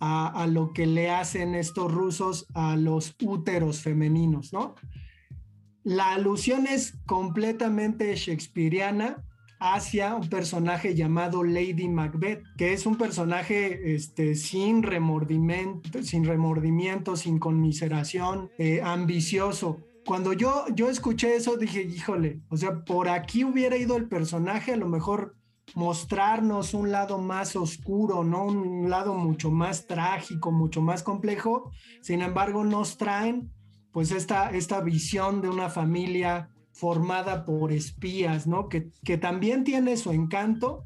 a, 0.00 0.46
lo 0.46 0.72
que 0.72 0.86
le 0.86 1.10
hacen 1.10 1.54
estos 1.54 1.92
rusos 1.92 2.46
a 2.54 2.76
los 2.76 3.16
úteros 3.20 3.80
femeninos, 3.82 4.52
¿no? 4.52 4.74
La 5.82 6.12
alusión 6.12 6.66
es 6.66 6.98
completamente 7.06 8.14
shakespeariana 8.14 9.24
hacia 9.60 10.14
un 10.14 10.28
personaje 10.28 10.94
llamado 10.94 11.42
Lady 11.42 11.88
Macbeth, 11.88 12.42
que 12.56 12.72
es 12.72 12.86
un 12.86 12.96
personaje 12.96 13.94
este, 13.94 14.34
sin, 14.36 14.82
remordimiento, 14.82 16.02
sin 16.02 16.24
remordimiento, 16.24 17.16
sin 17.16 17.38
conmiseración, 17.38 18.50
eh, 18.58 18.80
ambicioso. 18.84 19.80
Cuando 20.06 20.32
yo, 20.32 20.66
yo 20.74 20.88
escuché 20.88 21.34
eso 21.34 21.56
dije, 21.56 21.82
híjole, 21.82 22.40
o 22.50 22.56
sea, 22.56 22.84
por 22.84 23.08
aquí 23.08 23.44
hubiera 23.44 23.76
ido 23.76 23.96
el 23.96 24.08
personaje, 24.08 24.72
a 24.72 24.76
lo 24.76 24.88
mejor 24.88 25.37
mostrarnos 25.74 26.74
un 26.74 26.90
lado 26.90 27.18
más 27.18 27.56
oscuro, 27.56 28.24
¿no? 28.24 28.44
Un 28.44 28.88
lado 28.90 29.14
mucho 29.14 29.50
más 29.50 29.86
trágico, 29.86 30.50
mucho 30.50 30.80
más 30.80 31.02
complejo. 31.02 31.70
Sin 32.02 32.22
embargo, 32.22 32.64
nos 32.64 32.96
traen 32.96 33.50
pues 33.92 34.10
esta, 34.10 34.50
esta 34.50 34.80
visión 34.80 35.40
de 35.40 35.48
una 35.48 35.68
familia 35.68 36.50
formada 36.72 37.44
por 37.44 37.72
espías, 37.72 38.46
¿no? 38.46 38.68
Que, 38.68 38.90
que 39.04 39.18
también 39.18 39.64
tiene 39.64 39.96
su 39.96 40.12
encanto, 40.12 40.84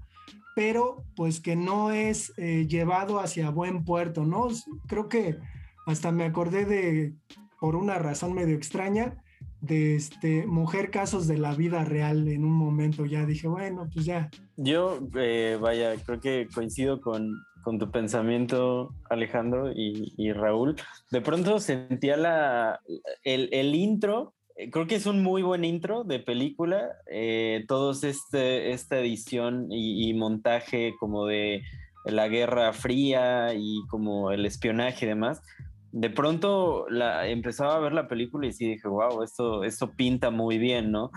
pero 0.54 1.04
pues 1.16 1.40
que 1.40 1.56
no 1.56 1.90
es 1.90 2.32
eh, 2.36 2.66
llevado 2.68 3.20
hacia 3.20 3.50
buen 3.50 3.84
puerto, 3.84 4.24
¿no? 4.24 4.48
Creo 4.86 5.08
que 5.08 5.38
hasta 5.86 6.12
me 6.12 6.24
acordé 6.24 6.64
de, 6.64 7.14
por 7.60 7.76
una 7.76 7.98
razón 7.98 8.32
medio 8.32 8.56
extraña, 8.56 9.21
de 9.62 9.97
este, 9.97 10.47
mujer 10.47 10.90
casos 10.90 11.26
de 11.26 11.38
la 11.38 11.54
vida 11.54 11.85
real 11.85 12.28
en 12.28 12.45
un 12.45 12.52
momento. 12.52 13.07
Ya 13.07 13.25
dije, 13.25 13.49
bueno, 13.49 13.88
pues 13.92 14.04
ya. 14.04 14.31
Yo, 14.57 15.00
eh, 15.16 15.57
vaya, 15.61 15.95
creo 16.04 16.21
que 16.21 16.49
coincido 16.54 17.00
con, 17.00 17.33
con 17.62 17.78
tu 17.78 17.90
pensamiento, 17.90 18.95
Alejandro 19.09 19.73
y, 19.73 20.12
y, 20.19 20.33
Raúl. 20.33 20.76
De 21.11 21.21
pronto 21.23 21.59
sentía 21.61 22.16
la, 22.16 22.81
el, 23.25 23.49
el 23.52 23.75
intro 23.75 24.35
eh, 24.57 24.71
creo 24.71 24.87
que 24.87 24.97
es 24.97 25.07
un 25.07 25.23
muy 25.23 25.42
buen 25.42 25.64
intro 25.64 26.04
de 26.04 26.19
película. 26.19 26.90
Eh, 27.11 27.64
todos 27.69 28.04
este, 28.04 28.73
esta 28.73 28.99
edición 28.99 29.66
y, 29.71 30.12
montaje 30.14 30.95
como 30.99 31.26
de 31.26 31.62
la 32.04 32.28
Guerra 32.28 32.73
Fría 32.73 33.54
y 33.54 33.83
como 33.88 34.31
el 34.31 34.47
espionaje 34.47 35.07
y 35.07 35.09
demás. 35.09 35.40
De 35.92 36.11
pronto 36.11 36.87
la, 36.88 37.28
empezaba 37.28 37.76
a 37.76 37.80
ver 37.80 37.92
la 37.92 38.08
película 38.08 38.46
y 38.46 38.52
sí 38.52 38.66
dije, 38.66 38.88
wow, 38.88 39.22
esto, 39.22 39.62
esto 39.62 39.92
pinta 39.92 40.30
muy 40.30 40.58
bien, 40.58 40.90
¿no? 40.90 41.11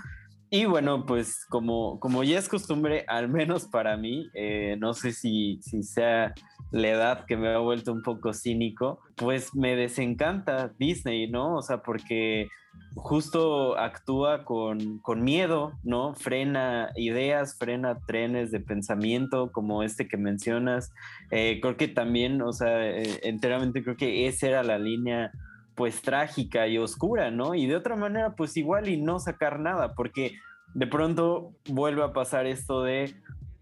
Y 0.55 0.63
bueno, 0.63 1.05
pues 1.05 1.45
como, 1.50 2.00
como 2.00 2.24
ya 2.24 2.39
es 2.39 2.47
costumbre, 2.47 3.03
al 3.09 3.27
menos 3.27 3.65
para 3.65 3.97
mí, 3.97 4.29
eh, 4.33 4.77
no 4.79 4.93
sé 4.93 5.12
si, 5.12 5.59
si 5.62 5.83
sea 5.83 6.33
la 6.71 6.88
edad 6.88 7.25
que 7.25 7.35
me 7.35 7.50
ha 7.50 7.57
vuelto 7.57 7.91
un 7.91 8.01
poco 8.01 8.31
cínico, 8.31 9.01
pues 9.17 9.53
me 9.53 9.75
desencanta 9.75 10.71
Disney, 10.79 11.29
¿no? 11.29 11.57
O 11.57 11.62
sea, 11.62 11.81
porque 11.81 12.47
justo 12.95 13.77
actúa 13.77 14.45
con, 14.45 15.00
con, 15.00 15.25
miedo, 15.25 15.74
¿no? 15.83 16.13
Frena 16.15 16.89
ideas, 16.95 17.57
frena 17.57 18.00
trenes 18.07 18.51
de 18.51 18.62
pensamiento 18.62 19.51
como 19.51 19.83
este 19.83 20.07
que 20.07 20.15
mencionas. 20.15 20.93
Eh, 21.31 21.59
creo 21.62 21.75
que 21.75 21.89
también, 21.89 22.41
o 22.41 22.53
sea, 22.53 22.88
eh, 22.88 23.19
enteramente 23.24 23.83
creo 23.83 23.97
que 23.97 24.29
esa 24.29 24.47
era 24.47 24.63
la 24.63 24.79
línea 24.79 25.33
pues 25.75 26.01
trágica 26.01 26.67
y 26.67 26.77
oscura, 26.77 27.32
¿no? 27.32 27.53
Y 27.53 27.67
de 27.67 27.75
otra 27.75 27.96
manera, 27.96 28.36
pues 28.36 28.58
igual 28.58 28.89
y 28.89 28.98
no 28.98 29.20
sacar 29.20 29.60
nada, 29.60 29.94
porque 29.94 30.38
de 30.74 30.88
pronto 30.88 31.53
vuelve 31.70 32.03
a 32.03 32.13
pasar 32.13 32.46
esto 32.46 32.84
de 32.84 33.15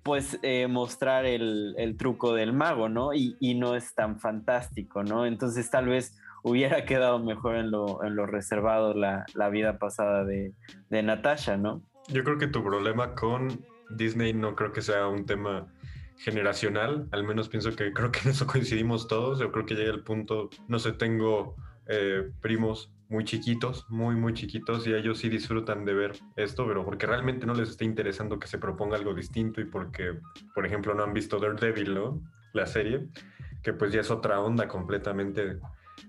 pues 0.03 0.37
eh, 0.43 0.67
mostrar 0.67 1.25
el, 1.25 1.95
truco 1.97 2.33
del 2.33 2.53
mago, 2.53 2.89
¿no? 2.89 3.13
Y, 3.13 3.37
y, 3.39 3.55
no 3.55 3.75
es 3.75 3.95
tan 3.95 4.19
fantástico, 4.19 5.01
¿no? 5.01 5.25
Entonces 5.25 5.69
tal 5.69 5.87
vez 5.87 6.17
hubiera 6.43 6.85
quedado 6.85 7.19
mejor 7.19 7.55
en 7.55 7.71
lo, 7.71 8.03
en 8.03 8.15
lo 8.15 8.25
reservado 8.25 8.93
la, 8.93 9.25
la, 9.33 9.49
vida 9.49 9.77
pasada 9.79 10.25
de, 10.25 10.53
de 10.89 11.03
Natasha, 11.03 11.55
¿no? 11.55 11.81
Yo 12.09 12.23
creo 12.25 12.37
que 12.37 12.47
tu 12.47 12.61
problema 12.63 13.15
con 13.15 13.65
Disney 13.89 14.33
no 14.33 14.55
creo 14.55 14.73
que 14.73 14.81
sea 14.81 15.07
un 15.07 15.25
tema 15.25 15.67
generacional, 16.17 17.07
al 17.11 17.23
menos 17.23 17.49
pienso 17.49 17.71
que 17.71 17.93
creo 17.93 18.11
que 18.11 18.19
en 18.25 18.31
eso 18.31 18.45
coincidimos 18.45 19.07
todos, 19.07 19.39
yo 19.39 19.51
creo 19.51 19.65
que 19.65 19.75
llega 19.75 19.91
el 19.91 20.03
punto, 20.03 20.49
no 20.67 20.79
sé, 20.79 20.91
tengo 20.93 21.55
eh, 21.87 22.31
primos 22.41 22.93
muy 23.09 23.25
chiquitos, 23.25 23.85
muy, 23.89 24.15
muy 24.15 24.33
chiquitos, 24.33 24.87
y 24.87 24.93
ellos 24.93 25.19
sí 25.19 25.29
disfrutan 25.29 25.85
de 25.85 25.93
ver 25.93 26.13
esto, 26.35 26.65
pero 26.67 26.83
porque 26.83 27.05
realmente 27.05 27.45
no 27.45 27.53
les 27.53 27.69
está 27.69 27.83
interesando 27.83 28.39
que 28.39 28.47
se 28.47 28.57
proponga 28.57 28.97
algo 28.97 29.13
distinto 29.13 29.61
y 29.61 29.65
porque, 29.65 30.17
por 30.55 30.65
ejemplo, 30.65 30.93
no 30.95 31.03
han 31.03 31.13
visto 31.13 31.37
Daredevil, 31.37 31.93
¿no? 31.93 32.21
La 32.53 32.65
serie, 32.65 33.07
que 33.61 33.73
pues 33.73 33.91
ya 33.91 34.01
es 34.01 34.09
otra 34.09 34.39
onda 34.39 34.67
completamente 34.67 35.59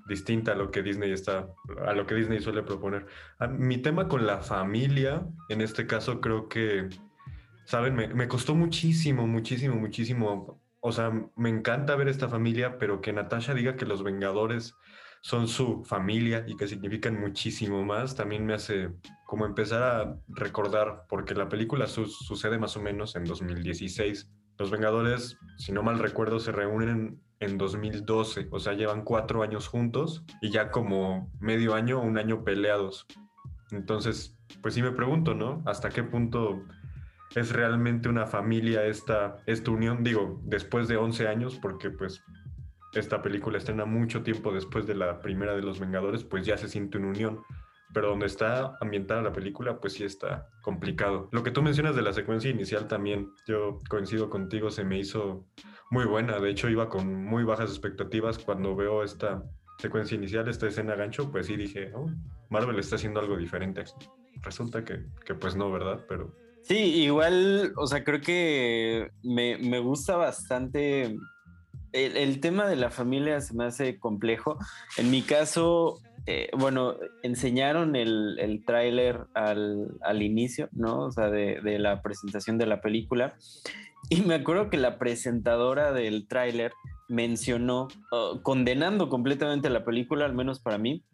distinta 0.07 0.53
a 0.53 0.55
lo 0.55 0.71
que 0.71 0.83
Disney 0.83 1.13
está, 1.13 1.49
a 1.87 1.93
lo 1.93 2.07
que 2.07 2.15
Disney 2.15 2.41
suele 2.41 2.63
proponer. 2.63 3.07
Ah, 3.39 3.49
mi 3.49 3.79
tema 3.79 4.09
con 4.09 4.27
la 4.27 4.39
familia, 4.39 5.27
en 5.51 5.61
este 5.61 5.87
caso 5.87 6.21
creo 6.21 6.49
que, 6.49 6.89
saben, 7.67 7.95
me, 7.95 8.09
me 8.09 8.29
costó 8.29 8.55
muchísimo, 8.55 9.27
muchísimo, 9.27 9.75
muchísimo. 9.77 10.61
O 10.81 10.93
sea, 10.93 11.13
me 11.37 11.49
encanta 11.49 11.97
ver 11.97 12.09
esta 12.09 12.29
familia, 12.29 12.79
pero 12.79 13.01
que 13.01 13.13
Natasha 13.13 13.55
diga 13.55 13.77
que 13.77 13.87
los 13.87 14.03
Vengadores 14.03 14.75
son 15.25 15.49
su 15.49 15.83
familia 15.85 16.45
y 16.47 16.55
que 16.55 16.69
significan 16.69 17.19
muchísimo 17.19 17.83
más, 17.83 18.15
también 18.15 18.45
me 18.45 18.53
hace 18.53 18.91
como 19.25 19.47
empezar 19.47 19.83
a 19.83 20.19
recordar, 20.29 21.07
porque 21.09 21.35
la 21.35 21.49
película 21.49 21.87
sucede 21.87 22.59
más 22.59 22.77
o 22.77 22.83
menos 22.83 23.17
en 23.17 23.25
2016. 23.25 24.31
Los 24.59 24.71
Vengadores, 24.71 25.39
si 25.57 25.73
no 25.73 25.83
mal 25.83 25.99
recuerdo, 25.99 26.41
se 26.41 26.53
reúnen 26.53 27.23
en 27.41 27.57
2012, 27.57 28.49
o 28.51 28.61
sea, 28.61 28.75
llevan 28.75 29.03
cuatro 29.03 29.43
años 29.43 29.67
juntos 29.67 30.23
y 30.43 30.51
ya 30.51 30.71
como 30.71 31.33
medio 31.41 31.73
año 31.73 32.01
o 32.01 32.03
un 32.03 32.19
año 32.19 32.45
peleados. 32.45 33.07
Entonces, 33.71 34.37
pues 34.61 34.75
sí 34.75 34.83
me 34.83 34.93
pregunto, 34.93 35.33
¿no? 35.33 35.63
¿Hasta 35.65 35.89
qué 35.89 36.03
punto 36.03 36.63
es 37.35 37.51
realmente 37.51 38.11
una 38.11 38.27
familia 38.27 38.85
esta, 38.85 39.39
esta 39.47 39.71
unión? 39.71 40.05
Digo, 40.05 40.43
después 40.45 40.87
de 40.87 40.99
11 40.99 41.29
años, 41.29 41.59
porque 41.63 41.89
pues 41.89 42.23
esta 42.95 43.23
película 43.23 43.59
estrena 43.59 43.85
mucho 43.85 44.23
tiempo 44.23 44.53
después 44.53 44.87
de 44.87 44.95
la 44.95 45.21
primera 45.21 45.55
de 45.55 45.63
Los 45.63 45.81
Vengadores, 45.81 46.25
pues 46.25 46.47
ya 46.47 46.57
se 46.57 46.69
siente 46.69 46.99
una 46.99 47.09
unión. 47.09 47.41
Pero 47.93 48.09
donde 48.09 48.27
está 48.27 48.77
ambientada 48.81 49.23
la 49.23 49.33
película, 49.33 49.81
pues 49.81 49.93
sí 49.93 50.05
está 50.05 50.49
complicado. 50.63 51.29
Lo 51.31 51.45
que 51.45 51.53
tú 51.53 51.63
mencionas 51.63 51.95
de 51.95 52.03
la 52.03 52.13
secuencia 52.13 52.51
inicial 52.51 52.89
también, 52.89 53.31
yo 53.47 53.79
coincido 53.89 54.29
contigo, 54.31 54.71
se 54.71 54.85
me 54.85 54.99
hizo 54.99 55.47
muy 55.91 56.05
buena. 56.05 56.41
De 56.41 56.51
hecho, 56.51 56.69
iba 56.69 56.89
con 56.89 57.25
muy 57.25 57.45
bajas 57.45 57.71
expectativas 57.71 58.39
cuando 58.39 58.75
veo 58.75 59.05
esta 59.05 59.45
secuencia 59.79 60.17
inicial, 60.17 60.49
esta 60.49 60.67
escena 60.67 60.97
gancho, 60.97 61.31
pues 61.31 61.47
sí 61.47 61.57
dije, 61.57 61.93
oh, 61.95 62.11
Marvel 62.51 62.79
está 62.81 62.97
haciendo 62.97 63.21
algo 63.21 63.37
diferente. 63.37 63.85
Resulta 64.43 64.85
que, 64.85 65.05
que 65.25 65.35
pues 65.35 65.55
no, 65.55 65.71
¿verdad? 65.71 66.05
Pero 66.09 66.35
Sí, 66.65 67.03
igual, 67.03 67.75
o 67.77 67.87
sea, 67.87 68.03
creo 68.03 68.23
que 68.23 69.11
me, 69.23 69.59
me 69.59 69.81
gusta 69.81 70.17
bastante 70.17 71.15
el, 71.95 72.41
tema 72.41 72.67
de 72.67 72.77
la 72.77 72.91
familia 72.91 73.41
se 73.41 73.55
me 73.55 73.65
hace 73.65 73.99
complejo. 73.99 74.59
En 74.99 75.11
mi 75.11 75.23
caso, 75.23 76.01
eh, 76.27 76.51
bueno, 76.59 76.97
enseñaron 77.23 77.97
el, 77.97 78.37
el 78.41 78.65
tráiler 78.65 79.21
al, 79.35 79.97
al, 80.03 80.23
inicio, 80.23 80.69
¿no? 80.73 81.05
O 81.05 81.13
sea, 81.13 81.31
de, 81.31 81.61
de, 81.63 81.79
la 81.79 82.03
presentación 82.03 82.59
de 82.59 82.67
la 82.67 82.81
película. 82.81 83.35
Y 84.11 84.23
me 84.23 84.35
acuerdo 84.35 84.71
que 84.71 84.77
la 84.77 84.99
presentadora 84.99 85.93
del 85.93 86.27
tráiler 86.27 86.73
mencionó, 87.09 87.89
oh, 88.11 88.41
condenando 88.43 89.09
completamente 89.09 89.71
la 89.71 89.85
película, 89.85 90.25
al 90.25 90.35
menos 90.35 90.61
para 90.61 90.79
mí, 90.79 91.05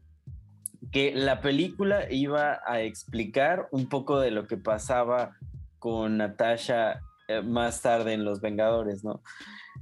que 0.92 1.12
la 1.14 1.40
película 1.40 2.10
iba 2.10 2.60
a 2.66 2.80
explicar 2.80 3.68
un 3.70 3.88
poco 3.88 4.18
de 4.18 4.30
lo 4.30 4.46
que 4.46 4.56
pasaba 4.56 5.36
con 5.78 6.16
Natasha 6.16 7.00
más 7.44 7.82
tarde 7.82 8.12
en 8.12 8.24
Los 8.24 8.40
Vengadores, 8.40 9.04
¿no? 9.04 9.22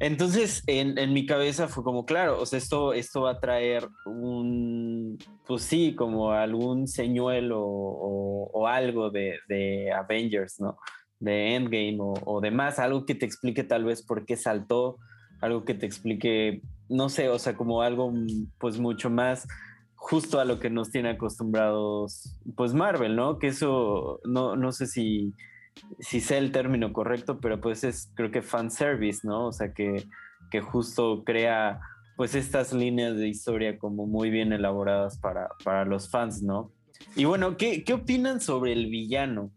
Entonces, 0.00 0.62
en, 0.67 1.12
mi 1.12 1.26
cabeza 1.26 1.67
fue 1.67 1.83
como, 1.83 2.05
claro, 2.05 2.40
o 2.40 2.47
sea, 2.47 2.59
esto, 2.59 2.93
esto 2.93 3.23
va 3.23 3.33
a 3.33 3.40
traer 3.40 3.88
un, 4.07 5.19
pues 5.47 5.62
sí, 5.62 5.95
como 5.95 6.31
algún 6.31 6.87
señuelo 6.87 7.61
o, 7.61 8.67
algo 8.67 9.11
de, 9.11 9.90
Avengers, 9.93 10.61
¿no? 10.61 10.78
De 11.19 11.55
Endgame 11.57 11.97
o, 12.00 12.14
o 12.25 12.40
demás, 12.40 12.78
algo 12.78 13.05
que 13.07 13.14
te 13.14 13.26
explique 13.26 13.64
tal 13.64 13.85
vez 13.85 14.02
por 14.02 14.25
qué 14.25 14.37
saltó, 14.37 14.99
algo 15.40 15.64
que 15.64 15.75
te 15.75 15.87
explique, 15.87 16.62
no 16.88 17.09
sé, 17.09 17.28
o 17.28 17.38
sea, 17.38 17.57
como 17.57 17.83
algo 17.83 18.12
pues 18.59 18.78
mucho 18.78 19.11
más 19.11 19.47
justo 19.99 20.38
a 20.38 20.45
lo 20.45 20.61
que 20.61 20.71
nos 20.71 20.90
tiene 20.90 21.11
acostumbrados, 21.11 22.38
pues 22.57 22.73
Marvel, 22.73 23.17
¿no? 23.17 23.38
Que 23.38 23.49
eso, 23.49 24.21
no, 24.25 24.55
no 24.55 24.73
sé 24.73 24.87
si 24.87 25.35
si 25.99 26.21
sé 26.21 26.39
el 26.39 26.53
término 26.53 26.93
correcto, 26.93 27.41
pero 27.41 27.61
pues 27.61 27.85
es 27.85 28.11
creo 28.15 28.31
que 28.31 28.43
fan 28.43 28.71
service, 28.71 29.27
¿no? 29.27 29.47
O 29.47 29.53
sea, 29.53 29.73
que, 29.73 30.09
que 30.51 30.61
justo 30.61 31.25
crea 31.25 31.81
pues 32.17 32.35
estas 32.35 32.73
líneas 32.73 33.17
de 33.17 33.29
historia 33.29 33.79
como 33.79 34.07
muy 34.07 34.31
bien 34.31 34.53
elaboradas 34.53 35.19
para, 35.19 35.49
para 35.65 35.85
los 35.85 36.11
fans, 36.11 36.43
¿no? 36.43 36.73
Y 37.15 37.25
bueno, 37.25 37.57
¿qué, 37.57 37.85
¿qué 37.85 37.95
opinan 37.95 38.41
sobre 38.41 38.73
el 38.73 38.87
villano? 38.87 39.53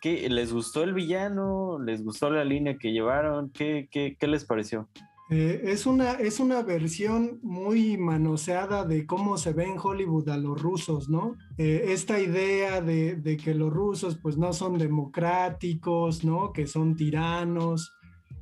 ¿Qué, 0.00 0.28
¿Les 0.28 0.52
gustó 0.52 0.82
el 0.82 0.94
villano? 0.94 1.78
¿Les 1.78 2.02
gustó 2.02 2.30
la 2.30 2.44
línea 2.44 2.76
que 2.76 2.92
llevaron? 2.92 3.50
¿Qué, 3.50 3.88
qué, 3.90 4.16
qué 4.18 4.26
les 4.26 4.44
pareció? 4.44 4.88
Eh, 5.30 5.62
es, 5.66 5.86
una, 5.86 6.14
es 6.14 6.40
una 6.40 6.62
versión 6.62 7.38
muy 7.42 7.96
manoseada 7.96 8.84
de 8.84 9.06
cómo 9.06 9.38
se 9.38 9.52
ve 9.52 9.64
en 9.64 9.78
Hollywood 9.80 10.28
a 10.28 10.36
los 10.36 10.60
rusos, 10.60 11.08
¿no? 11.08 11.36
Eh, 11.56 11.84
esta 11.88 12.20
idea 12.20 12.80
de, 12.80 13.14
de, 13.14 13.36
que 13.36 13.54
los 13.54 13.72
rusos 13.72 14.18
pues 14.20 14.36
no 14.36 14.52
son 14.52 14.76
democráticos, 14.76 16.24
¿no? 16.24 16.52
Que 16.52 16.66
son 16.66 16.96
tiranos, 16.96 17.92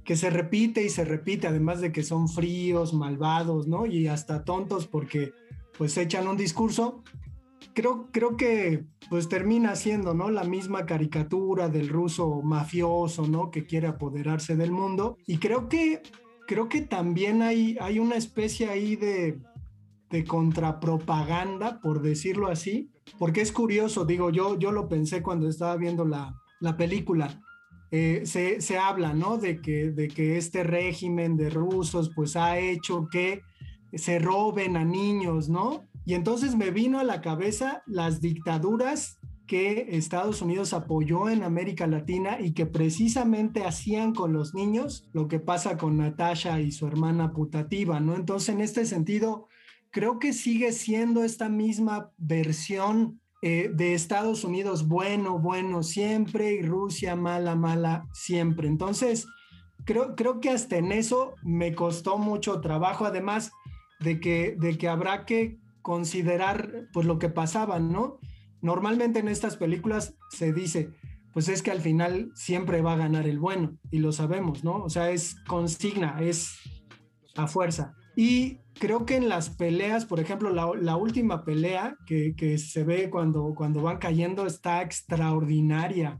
que 0.02 0.16
se 0.16 0.30
repite 0.30 0.82
y 0.82 0.88
se 0.88 1.04
repite, 1.04 1.46
además 1.46 1.82
de 1.82 1.92
que 1.92 2.02
son 2.02 2.26
fríos, 2.26 2.94
malvados, 2.94 3.68
¿no? 3.68 3.84
Y 3.84 4.06
hasta 4.06 4.42
tontos 4.42 4.86
porque 4.86 5.34
pues 5.76 5.94
echan 5.98 6.26
un 6.26 6.38
discurso. 6.38 7.02
Creo, 7.74 8.08
creo 8.10 8.38
que 8.38 8.86
pues 9.10 9.28
termina 9.28 9.76
siendo, 9.76 10.14
¿no? 10.14 10.30
La 10.30 10.44
misma 10.44 10.86
caricatura 10.86 11.68
del 11.68 11.90
ruso 11.90 12.40
mafioso, 12.40 13.28
¿no? 13.28 13.50
Que 13.50 13.66
quiere 13.66 13.88
apoderarse 13.88 14.56
del 14.56 14.72
mundo. 14.72 15.18
Y 15.26 15.36
creo 15.36 15.68
que 15.68 16.00
creo 16.48 16.68
que 16.70 16.80
también 16.80 17.42
hay, 17.42 17.76
hay 17.78 17.98
una 17.98 18.16
especie 18.16 18.70
ahí 18.70 18.96
de, 18.96 19.38
de 20.08 20.24
contrapropaganda, 20.24 21.78
por 21.80 22.00
decirlo 22.00 22.48
así, 22.48 22.90
porque 23.18 23.42
es 23.42 23.52
curioso, 23.52 24.06
digo, 24.06 24.30
yo, 24.30 24.58
yo 24.58 24.72
lo 24.72 24.88
pensé 24.88 25.22
cuando 25.22 25.46
estaba 25.46 25.76
viendo 25.76 26.06
la, 26.06 26.34
la 26.60 26.76
película. 26.76 27.42
Eh, 27.90 28.22
se, 28.24 28.62
se, 28.62 28.78
habla, 28.78 29.12
¿no? 29.12 29.36
De 29.36 29.60
que, 29.60 29.90
de 29.90 30.08
que 30.08 30.38
este 30.38 30.62
régimen 30.62 31.36
de 31.36 31.50
rusos, 31.50 32.10
pues 32.14 32.34
ha 32.34 32.58
hecho 32.58 33.08
que 33.10 33.42
se 33.92 34.18
roben 34.18 34.78
a 34.78 34.84
niños, 34.84 35.50
¿no? 35.50 35.84
Y 36.06 36.14
entonces 36.14 36.56
me 36.56 36.70
vino 36.70 36.98
a 36.98 37.04
la 37.04 37.20
cabeza 37.20 37.82
las 37.86 38.22
dictaduras 38.22 39.17
que 39.48 39.88
Estados 39.96 40.42
Unidos 40.42 40.72
apoyó 40.72 41.28
en 41.28 41.42
América 41.42 41.88
Latina 41.88 42.38
y 42.40 42.52
que 42.52 42.66
precisamente 42.66 43.64
hacían 43.64 44.14
con 44.14 44.32
los 44.32 44.54
niños 44.54 45.08
lo 45.12 45.26
que 45.26 45.40
pasa 45.40 45.76
con 45.76 45.96
Natasha 45.96 46.60
y 46.60 46.70
su 46.70 46.86
hermana 46.86 47.32
putativa, 47.32 47.98
¿no? 47.98 48.14
Entonces, 48.14 48.50
en 48.50 48.60
este 48.60 48.86
sentido, 48.86 49.48
creo 49.90 50.20
que 50.20 50.32
sigue 50.32 50.70
siendo 50.70 51.24
esta 51.24 51.48
misma 51.48 52.12
versión 52.16 53.20
eh, 53.42 53.70
de 53.74 53.94
Estados 53.94 54.44
Unidos 54.44 54.86
bueno, 54.86 55.38
bueno 55.38 55.82
siempre 55.82 56.54
y 56.54 56.62
Rusia 56.62 57.16
mala, 57.16 57.56
mala 57.56 58.06
siempre. 58.12 58.68
Entonces, 58.68 59.26
creo, 59.84 60.14
creo 60.14 60.40
que 60.40 60.50
hasta 60.50 60.76
en 60.76 60.92
eso 60.92 61.34
me 61.42 61.74
costó 61.74 62.18
mucho 62.18 62.60
trabajo, 62.60 63.06
además 63.06 63.50
de 64.00 64.20
que, 64.20 64.56
de 64.58 64.76
que 64.76 64.88
habrá 64.88 65.24
que 65.24 65.58
considerar 65.82 66.88
pues 66.92 67.06
lo 67.06 67.18
que 67.18 67.30
pasaba, 67.30 67.78
¿no? 67.78 68.18
Normalmente 68.60 69.20
en 69.20 69.28
estas 69.28 69.56
películas 69.56 70.14
se 70.30 70.52
dice, 70.52 70.90
pues 71.32 71.48
es 71.48 71.62
que 71.62 71.70
al 71.70 71.80
final 71.80 72.30
siempre 72.34 72.82
va 72.82 72.94
a 72.94 72.98
ganar 72.98 73.26
el 73.26 73.38
bueno 73.38 73.78
y 73.90 73.98
lo 73.98 74.12
sabemos, 74.12 74.64
¿no? 74.64 74.82
O 74.82 74.90
sea, 74.90 75.10
es 75.10 75.36
consigna, 75.46 76.20
es 76.20 76.56
a 77.36 77.46
fuerza. 77.46 77.94
Y 78.16 78.58
creo 78.74 79.06
que 79.06 79.16
en 79.16 79.28
las 79.28 79.50
peleas, 79.50 80.04
por 80.04 80.18
ejemplo, 80.18 80.50
la, 80.50 80.96
última 80.96 81.44
pelea 81.44 81.96
que, 82.06 82.34
que, 82.36 82.58
se 82.58 82.82
ve 82.82 83.10
cuando, 83.10 83.54
cuando 83.54 83.82
van 83.82 83.98
cayendo 83.98 84.46
está 84.46 84.82
extraordinaria. 84.82 86.18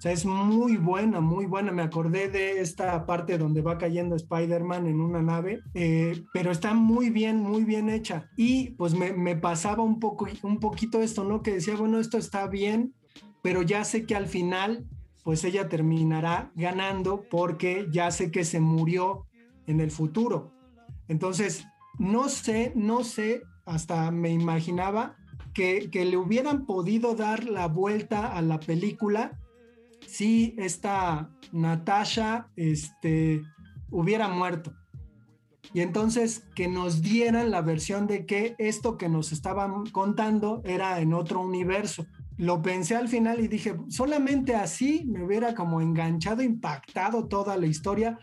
O 0.00 0.02
sea, 0.02 0.12
es 0.12 0.24
muy 0.24 0.78
buena, 0.78 1.20
muy 1.20 1.44
buena. 1.44 1.72
Me 1.72 1.82
acordé 1.82 2.30
de 2.30 2.62
esta 2.62 3.04
parte 3.04 3.36
donde 3.36 3.60
va 3.60 3.76
cayendo 3.76 4.16
Spider-Man 4.16 4.86
en 4.86 4.98
una 4.98 5.20
nave, 5.20 5.60
eh, 5.74 6.24
pero 6.32 6.52
está 6.52 6.72
muy 6.72 7.10
bien, 7.10 7.36
muy 7.36 7.64
bien 7.64 7.90
hecha. 7.90 8.30
Y 8.34 8.70
pues 8.70 8.94
me, 8.94 9.12
me, 9.12 9.36
pasaba 9.36 9.82
un, 9.82 10.00
poco, 10.00 10.26
un 10.42 10.58
poquito 10.58 11.02
esto, 11.02 11.22
¿no? 11.24 11.42
Que 11.42 11.52
decía, 11.52 11.76
bueno, 11.76 12.00
esto 12.00 12.16
está 12.16 12.46
bien, 12.46 12.94
pero 13.42 13.60
ya 13.60 13.84
sé 13.84 14.06
que 14.06 14.16
al 14.16 14.26
final, 14.26 14.86
pues 15.22 15.44
ella 15.44 15.68
terminará 15.68 16.50
ganando 16.54 17.26
porque 17.30 17.86
ya 17.90 18.10
sé 18.10 18.30
que 18.30 18.44
se 18.44 18.58
murió 18.58 19.26
en 19.66 19.80
el 19.80 19.90
futuro. 19.90 20.54
Entonces, 21.08 21.66
no 21.98 22.30
sé, 22.30 22.72
no 22.74 23.04
sé, 23.04 23.42
hasta 23.66 24.10
me 24.10 24.30
imaginaba 24.30 25.18
que, 25.52 25.90
que 25.90 26.06
le 26.06 26.16
hubieran 26.16 26.64
podido 26.64 27.14
dar 27.14 27.44
la 27.44 27.68
vuelta 27.68 28.34
a 28.34 28.40
la 28.40 28.60
película 28.60 29.36
si 30.10 30.54
esta 30.58 31.30
Natasha 31.52 32.48
este, 32.56 33.42
hubiera 33.90 34.28
muerto. 34.28 34.72
Y 35.72 35.80
entonces 35.80 36.48
que 36.56 36.66
nos 36.66 37.00
dieran 37.00 37.52
la 37.52 37.62
versión 37.62 38.08
de 38.08 38.26
que 38.26 38.56
esto 38.58 38.96
que 38.96 39.08
nos 39.08 39.30
estaban 39.30 39.86
contando 39.86 40.62
era 40.64 41.00
en 41.00 41.14
otro 41.14 41.40
universo. 41.40 42.06
Lo 42.36 42.60
pensé 42.60 42.96
al 42.96 43.08
final 43.08 43.38
y 43.38 43.46
dije, 43.46 43.76
solamente 43.88 44.56
así 44.56 45.04
me 45.06 45.24
hubiera 45.24 45.54
como 45.54 45.80
enganchado, 45.80 46.42
impactado 46.42 47.28
toda 47.28 47.56
la 47.56 47.66
historia 47.66 48.18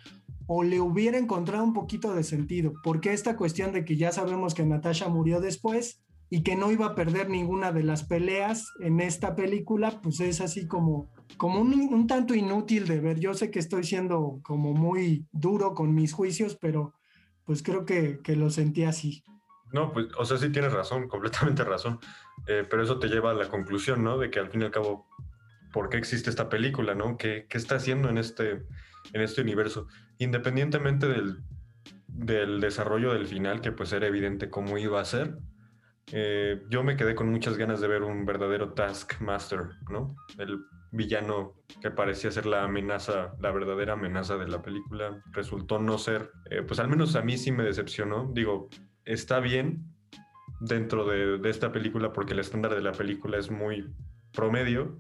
o 0.46 0.64
le 0.64 0.82
hubiera 0.82 1.18
encontrado 1.18 1.64
un 1.64 1.74
poquito 1.74 2.14
de 2.14 2.24
sentido. 2.24 2.74
Porque 2.84 3.14
esta 3.14 3.38
cuestión 3.38 3.72
de 3.72 3.86
que 3.86 3.96
ya 3.96 4.12
sabemos 4.12 4.54
que 4.54 4.66
Natasha 4.66 5.08
murió 5.08 5.40
después 5.40 6.02
y 6.30 6.42
que 6.44 6.58
no 6.58 6.70
iba 6.70 6.88
a 6.88 6.96
perder 6.96 7.30
ninguna 7.30 7.72
de 7.72 7.84
las 7.84 8.04
peleas 8.04 8.66
en 8.82 9.00
esta 9.00 9.36
película, 9.36 10.02
pues 10.02 10.20
es 10.20 10.42
así 10.42 10.68
como 10.68 11.10
como 11.36 11.60
un, 11.60 12.08
tanto 12.08 12.34
inútil 12.34 12.88
de 12.88 13.00
ver. 13.00 13.20
Yo 13.20 13.34
sé 13.34 13.52
que 13.52 13.60
estoy 13.60 13.84
siendo 13.84 14.40
como 14.44 14.74
muy 14.74 15.26
duro 15.32 15.74
con 15.74 15.94
mis 15.94 16.14
juicios, 16.14 16.58
pero 16.60 16.94
pues 17.44 17.62
creo 17.62 17.86
que, 17.86 18.20
lo 18.36 18.50
sentí 18.50 18.84
así. 18.84 19.24
No, 19.74 19.92
pues, 19.92 20.08
o 20.18 20.26
sea, 20.26 20.38
sí 20.38 20.50
tienes 20.50 20.72
razón, 20.72 21.08
completamente 21.10 21.64
razón. 21.64 22.00
Eh, 22.48 22.66
pero 22.70 22.84
eso 22.84 23.00
te 23.00 23.08
lleva 23.08 23.32
a 23.32 23.36
la 23.36 23.50
conclusión, 23.50 24.04
¿no? 24.04 24.18
De 24.18 24.30
que 24.30 24.40
al 24.40 24.50
fin 24.50 24.62
y 24.62 24.66
al 24.66 24.72
cabo, 24.72 25.08
¿por 25.74 25.90
qué 25.90 25.98
existe 25.98 26.30
esta 26.30 26.50
película, 26.50 26.96
¿no? 26.96 27.18
¿Qué, 27.18 27.46
qué 27.50 27.58
está 27.58 27.76
haciendo 27.76 28.10
en 28.10 28.18
este, 28.18 28.64
en 29.14 29.22
este 29.22 29.42
universo? 29.42 29.88
Independientemente 30.18 31.08
del, 31.08 31.44
del 32.08 32.60
desarrollo 32.60 33.14
del 33.14 33.28
final, 33.28 33.62
que 33.62 33.72
pues 33.72 33.92
era 33.94 34.08
evidente 34.08 34.50
cómo 34.50 34.78
iba 34.78 35.00
a 35.00 35.06
ser, 35.06 35.38
eh, 36.12 36.64
yo 36.70 36.84
me 36.84 36.96
quedé 36.96 37.16
con 37.16 37.30
muchas 37.30 37.58
ganas 37.58 37.82
de 37.82 37.88
ver 37.88 38.04
un 38.04 38.26
verdadero 38.26 38.74
Taskmaster, 38.74 39.70
¿no? 39.90 40.16
El 40.38 40.60
villano 40.92 41.56
que 41.82 41.92
parecía 41.92 42.32
ser 42.32 42.46
la 42.46 42.64
amenaza, 42.64 43.34
la 43.40 43.52
verdadera 43.52 43.94
amenaza 43.94 44.38
de 44.38 44.48
la 44.48 44.62
película, 44.62 45.22
resultó 45.32 45.80
no 45.80 45.98
ser, 45.98 46.32
eh, 46.50 46.62
pues 46.62 46.80
al 46.80 46.88
menos 46.88 47.16
a 47.16 47.22
mí 47.22 47.38
sí 47.38 47.52
me 47.52 47.64
decepcionó. 47.64 48.30
Digo, 48.34 48.70
está 49.04 49.40
bien 49.42 49.84
dentro 50.62 51.06
de, 51.06 51.40
de, 51.40 51.50
esta 51.50 51.72
película 51.72 52.14
porque 52.14 52.34
el 52.34 52.40
estándar 52.40 52.74
de 52.74 52.82
la 52.82 52.94
película 52.94 53.38
es 53.38 53.52
muy 53.52 53.94
promedio, 54.34 55.00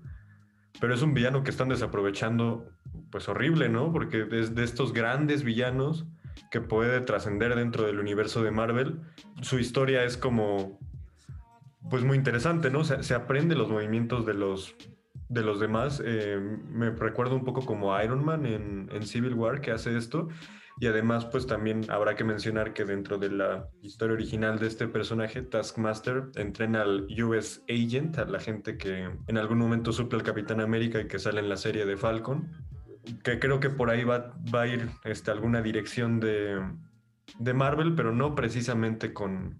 pero 0.81 0.93
es 0.93 1.01
un 1.01 1.13
villano 1.13 1.43
que 1.43 1.51
están 1.51 1.69
desaprovechando, 1.69 2.69
pues 3.11 3.29
horrible, 3.29 3.69
¿no? 3.69 3.93
Porque 3.93 4.27
es 4.31 4.55
de 4.55 4.63
estos 4.65 4.91
grandes 4.91 5.43
villanos 5.43 6.05
que 6.51 6.61
puede 6.61 7.01
trascender 7.01 7.55
dentro 7.55 7.85
del 7.85 7.99
universo 7.99 8.43
de 8.43 8.51
Marvel, 8.51 8.99
su 9.41 9.59
historia 9.59 10.03
es 10.03 10.17
como 10.17 10.79
pues 11.89 12.03
muy 12.03 12.17
interesante, 12.17 12.69
¿no? 12.69 12.83
Se, 12.83 13.13
aprende 13.13 13.55
los 13.55 13.69
movimientos 13.69 14.25
de 14.25 14.33
los, 14.33 14.75
de 15.29 15.41
los 15.41 15.59
demás. 15.59 16.01
Eh, 16.03 16.39
me 16.69 16.91
recuerdo 16.91 17.35
un 17.35 17.43
poco 17.43 17.65
como 17.65 17.99
Iron 18.01 18.23
Man 18.23 18.45
en, 18.45 18.89
en, 18.91 19.05
Civil 19.05 19.33
War 19.33 19.61
que 19.61 19.71
hace 19.71 19.97
esto. 19.97 20.27
Y 20.79 20.85
además, 20.85 21.25
pues 21.25 21.47
también 21.47 21.89
habrá 21.89 22.15
que 22.15 22.23
mencionar 22.23 22.73
que 22.73 22.85
dentro 22.85 23.17
de 23.17 23.31
la 23.31 23.67
historia 23.81 24.13
original 24.13 24.59
de 24.59 24.67
este 24.67 24.87
personaje, 24.87 25.41
Taskmaster 25.41 26.25
entrena 26.35 26.83
al 26.83 27.07
US 27.23 27.63
Agent, 27.67 28.19
a 28.19 28.25
la 28.25 28.39
gente 28.39 28.77
que 28.77 29.09
en 29.25 29.37
algún 29.37 29.57
momento 29.57 29.91
suple 29.91 30.19
al 30.19 30.23
Capitán 30.23 30.61
América 30.61 30.99
y 30.99 31.07
que 31.07 31.17
sale 31.17 31.39
en 31.39 31.49
la 31.49 31.57
serie 31.57 31.85
de 31.85 31.97
Falcon. 31.97 32.51
Que 33.23 33.39
creo 33.39 33.59
que 33.59 33.69
por 33.69 33.89
ahí 33.89 34.03
va, 34.03 34.35
va 34.53 34.63
a 34.63 34.67
ir 34.67 34.89
este, 35.03 35.31
alguna 35.31 35.61
dirección 35.61 36.19
de, 36.19 36.61
de 37.39 37.53
Marvel, 37.53 37.95
pero 37.95 38.11
no 38.11 38.35
precisamente 38.35 39.13
con, 39.13 39.57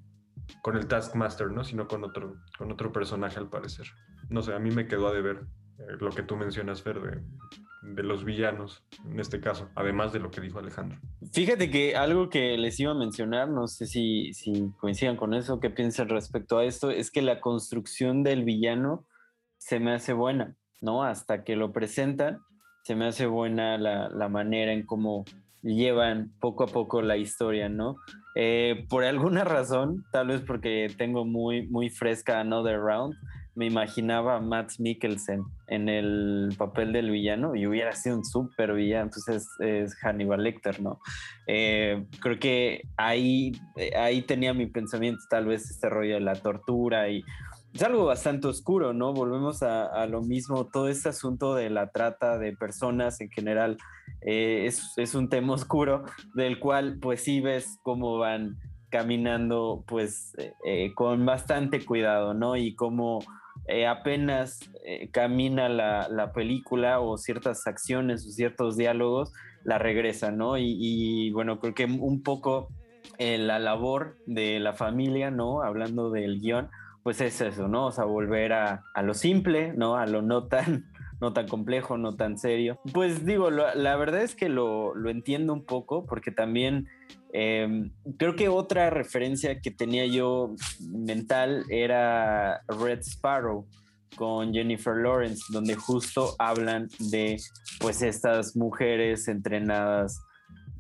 con 0.62 0.78
el 0.78 0.88
Taskmaster, 0.88 1.52
¿no? 1.52 1.64
Sino 1.64 1.88
con 1.88 2.04
otro, 2.04 2.36
con 2.58 2.72
otro 2.72 2.92
personaje 2.92 3.40
al 3.40 3.50
parecer. 3.50 3.88
No 4.30 4.42
sé, 4.42 4.54
a 4.54 4.60
mí 4.60 4.72
me 4.72 4.88
quedó 4.88 5.08
a 5.08 5.14
deber 5.14 5.46
eh, 5.80 5.84
lo 6.00 6.10
que 6.10 6.24
tú 6.24 6.36
mencionas, 6.36 6.82
Fer, 6.82 7.00
de, 7.00 8.04
los 8.04 8.26
villanos 8.26 8.84
en 9.06 9.20
este 9.20 9.40
caso, 9.40 9.70
además 9.76 10.12
de 10.12 10.20
lo 10.20 10.30
que 10.30 10.42
dijo 10.42 10.60
Alejandro. 10.60 11.00
Fíjate 11.32 11.70
que 11.70 11.96
algo 11.96 12.30
que 12.30 12.58
les 12.58 12.80
iba 12.80 12.92
a 12.92 12.96
mencionar, 12.96 13.50
no 13.50 13.68
sé 13.68 13.86
si, 13.86 14.34
si 14.34 14.72
coincidan 14.80 15.16
con 15.16 15.34
eso, 15.34 15.60
qué 15.60 15.70
piensan 15.70 16.10
respecto 16.10 16.58
a 16.58 16.66
esto, 16.66 16.90
es 16.90 17.12
que 17.12 17.22
la 17.22 17.40
construcción 17.40 18.24
del 18.24 18.44
villano 18.44 19.06
se 19.58 19.80
me 19.80 19.94
hace 19.94 20.14
buena, 20.14 20.56
¿no? 20.82 21.04
Hasta 21.04 21.44
que 21.44 21.56
lo 21.56 21.72
presentan, 21.72 22.40
se 22.84 22.96
me 22.96 23.06
hace 23.06 23.26
buena 23.26 23.78
la, 23.78 24.10
la 24.10 24.28
manera 24.28 24.74
en 24.74 24.86
cómo 24.86 25.24
llevan 25.62 26.34
poco 26.40 26.64
a 26.64 26.68
poco 26.68 27.02
la 27.02 27.18
historia, 27.18 27.70
¿no? 27.70 27.98
Eh, 28.40 28.86
por 28.88 29.04
alguna 29.04 29.44
razón, 29.44 30.06
tal 30.12 30.28
vez 30.28 30.42
porque 30.42 30.94
tengo 30.96 31.26
muy, 31.26 31.66
muy 31.66 31.90
fresca 31.90 32.40
Another 32.40 32.80
Round, 32.80 33.16
me 33.58 33.66
imaginaba 33.66 34.36
a 34.36 34.40
Matt 34.40 34.74
Mikkelsen 34.78 35.44
en 35.68 35.90
el 35.90 36.54
papel 36.58 36.94
del 36.94 37.10
villano 37.10 37.56
y 37.56 37.66
hubiera 37.66 37.92
sido 37.94 38.18
un 38.18 38.24
súper 38.24 38.74
villano, 38.74 39.06
entonces 39.06 39.48
es, 39.60 39.96
Hannibal 39.96 40.44
Lecter, 40.44 40.80
¿no? 40.80 41.00
Eh, 41.48 42.06
creo 42.22 42.38
que 42.40 42.84
ahí, 42.98 43.54
ahí 43.98 44.22
tenía 44.22 44.54
mi 44.54 44.68
pensamiento, 44.68 45.22
tal 45.28 45.48
vez 45.48 45.70
este 45.72 45.90
rollo 45.90 46.14
de 46.14 46.22
la 46.22 46.36
tortura 46.36 47.10
y 47.10 47.24
es 47.74 47.82
algo 47.82 48.06
bastante 48.06 48.48
oscuro, 48.48 48.94
¿no? 48.94 49.12
Volvemos 49.14 49.64
a, 49.64 49.88
a 49.88 50.06
lo 50.06 50.22
mismo, 50.22 50.68
todo 50.68 50.88
este 50.88 51.10
asunto 51.10 51.56
de 51.56 51.72
la 51.72 51.90
trata 51.90 52.38
de 52.38 52.56
personas 52.56 53.20
en 53.22 53.32
general 53.32 53.78
eh, 54.22 54.66
es, 54.68 54.94
es, 54.98 55.16
un 55.16 55.30
tema 55.30 55.54
oscuro 55.54 56.06
del 56.36 56.60
cual 56.60 57.00
pues 57.02 57.24
sí 57.24 57.42
ves 57.42 57.80
cómo 57.82 58.18
van 58.18 58.58
caminando 58.90 59.84
pues 59.88 60.34
eh, 60.38 60.54
eh, 60.66 60.94
con 60.94 61.26
bastante 61.26 61.84
cuidado, 61.86 62.34
¿no? 62.34 62.56
Y 62.56 62.76
cómo 62.76 63.20
apenas 63.88 64.72
camina 65.12 65.70
la, 65.70 66.08
la, 66.10 66.32
película 66.32 67.00
o 67.00 67.18
ciertas 67.18 67.68
acciones 67.68 68.26
o 68.26 68.32
ciertos 68.32 68.78
diálogos, 68.78 69.34
la 69.64 69.78
regresa, 69.78 70.32
¿no? 70.32 70.58
Y, 70.58 71.30
bueno, 71.32 71.60
creo 71.60 71.74
que 71.74 71.86
un 71.86 72.24
poco 72.24 72.70
la 73.20 73.60
labor 73.60 74.18
de 74.26 74.60
la 74.60 74.74
familia, 74.74 75.32
¿no? 75.32 75.62
Hablando 75.62 76.10
del 76.10 76.40
guion, 76.40 76.70
pues 77.04 77.22
es 77.22 77.40
eso, 77.42 77.68
¿no? 77.68 77.88
O 77.88 77.92
sea, 77.92 78.06
volver 78.06 78.54
a, 78.54 78.84
a 78.94 79.02
lo 79.02 79.14
simple, 79.14 79.74
¿no? 79.74 79.98
A 79.98 80.06
lo 80.06 80.22
no 80.22 80.48
tan 80.48 80.86
no 81.20 81.34
tan 81.34 81.48
complejo, 81.48 81.98
no 81.98 82.16
tan 82.16 82.38
serio. 82.38 82.80
Pues 82.94 83.26
digo, 83.26 83.50
la 83.50 83.96
verdad 83.96 84.22
es 84.22 84.36
que 84.36 84.50
lo, 84.50 84.94
entiendo 85.10 85.54
un 85.54 85.66
poco 85.66 86.06
porque 86.06 86.32
también 86.32 86.88
em, 87.38 87.92
creo 88.18 88.36
que 88.36 88.50
otra 88.50 88.90
referencia 88.90 89.60
que 89.60 89.72
tenía 89.72 90.06
yo 90.06 90.56
mental 90.80 91.66
era 91.70 92.62
Red 92.68 93.02
Sparrow 93.02 93.68
con 94.16 94.54
Jennifer 94.54 94.96
Lawrence, 94.96 95.44
donde 95.50 95.76
justo 95.76 96.36
hablan 96.40 96.88
de 97.00 97.38
pues 97.80 98.02
estas 98.02 98.56
mujeres 98.56 99.28
entrenadas 99.28 100.20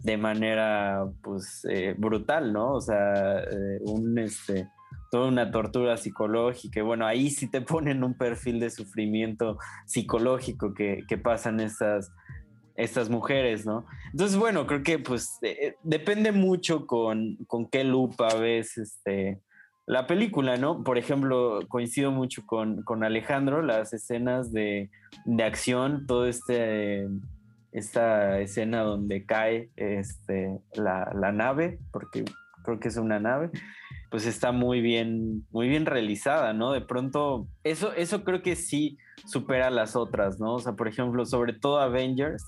de 0.03 0.17
manera 0.17 1.05
pues 1.21 1.65
eh, 1.69 1.93
brutal, 1.97 2.53
¿no? 2.53 2.73
O 2.73 2.81
sea, 2.81 3.39
eh, 3.39 3.79
un 3.81 4.17
este 4.17 4.67
toda 5.09 5.27
una 5.27 5.51
tortura 5.51 5.97
psicológica. 5.97 6.83
Bueno, 6.83 7.05
ahí 7.05 7.29
sí 7.29 7.49
te 7.49 7.61
ponen 7.61 8.03
un 8.03 8.13
perfil 8.13 8.59
de 8.59 8.69
sufrimiento 8.69 9.57
psicológico 9.85 10.73
que, 10.73 11.03
que 11.07 11.17
pasan 11.17 11.59
estas, 11.59 12.11
estas 12.77 13.09
mujeres, 13.09 13.65
¿no? 13.65 13.85
Entonces, 14.11 14.37
bueno, 14.37 14.67
creo 14.67 14.83
que 14.83 14.99
pues 14.99 15.39
eh, 15.41 15.75
depende 15.83 16.31
mucho 16.31 16.85
con, 16.85 17.35
con 17.47 17.67
qué 17.67 17.83
lupa 17.83 18.35
ves 18.35 18.77
este, 18.77 19.41
la 19.87 20.05
película, 20.05 20.57
¿no? 20.57 20.83
Por 20.83 20.97
ejemplo, 20.97 21.59
coincido 21.67 22.11
mucho 22.11 22.45
con, 22.45 22.83
con 22.83 23.03
Alejandro, 23.03 23.61
las 23.63 23.93
escenas 23.93 24.53
de, 24.53 24.91
de 25.25 25.43
acción, 25.43 26.05
todo 26.05 26.27
este, 26.27 27.07
esta 27.71 28.39
escena 28.39 28.81
donde 28.81 29.25
cae 29.25 29.71
este, 29.75 30.59
la, 30.73 31.11
la, 31.15 31.31
nave, 31.31 31.79
porque 31.91 32.25
creo 32.63 32.79
que 32.79 32.89
es 32.89 32.97
una 32.97 33.19
nave, 33.19 33.49
pues 34.11 34.27
está 34.27 34.51
muy 34.51 34.81
bien, 34.81 35.47
muy 35.51 35.67
bien 35.67 35.85
realizada, 35.85 36.53
¿no? 36.53 36.73
De 36.73 36.81
pronto, 36.81 37.47
eso, 37.63 37.93
eso 37.93 38.23
creo 38.23 38.41
que 38.41 38.55
sí 38.55 38.97
supera 39.25 39.67
a 39.67 39.71
las 39.71 39.95
otras, 39.95 40.39
¿no? 40.39 40.55
O 40.55 40.59
sea, 40.59 40.73
por 40.73 40.87
ejemplo, 40.87 41.25
sobre 41.25 41.53
todo 41.53 41.79
Avengers, 41.79 42.43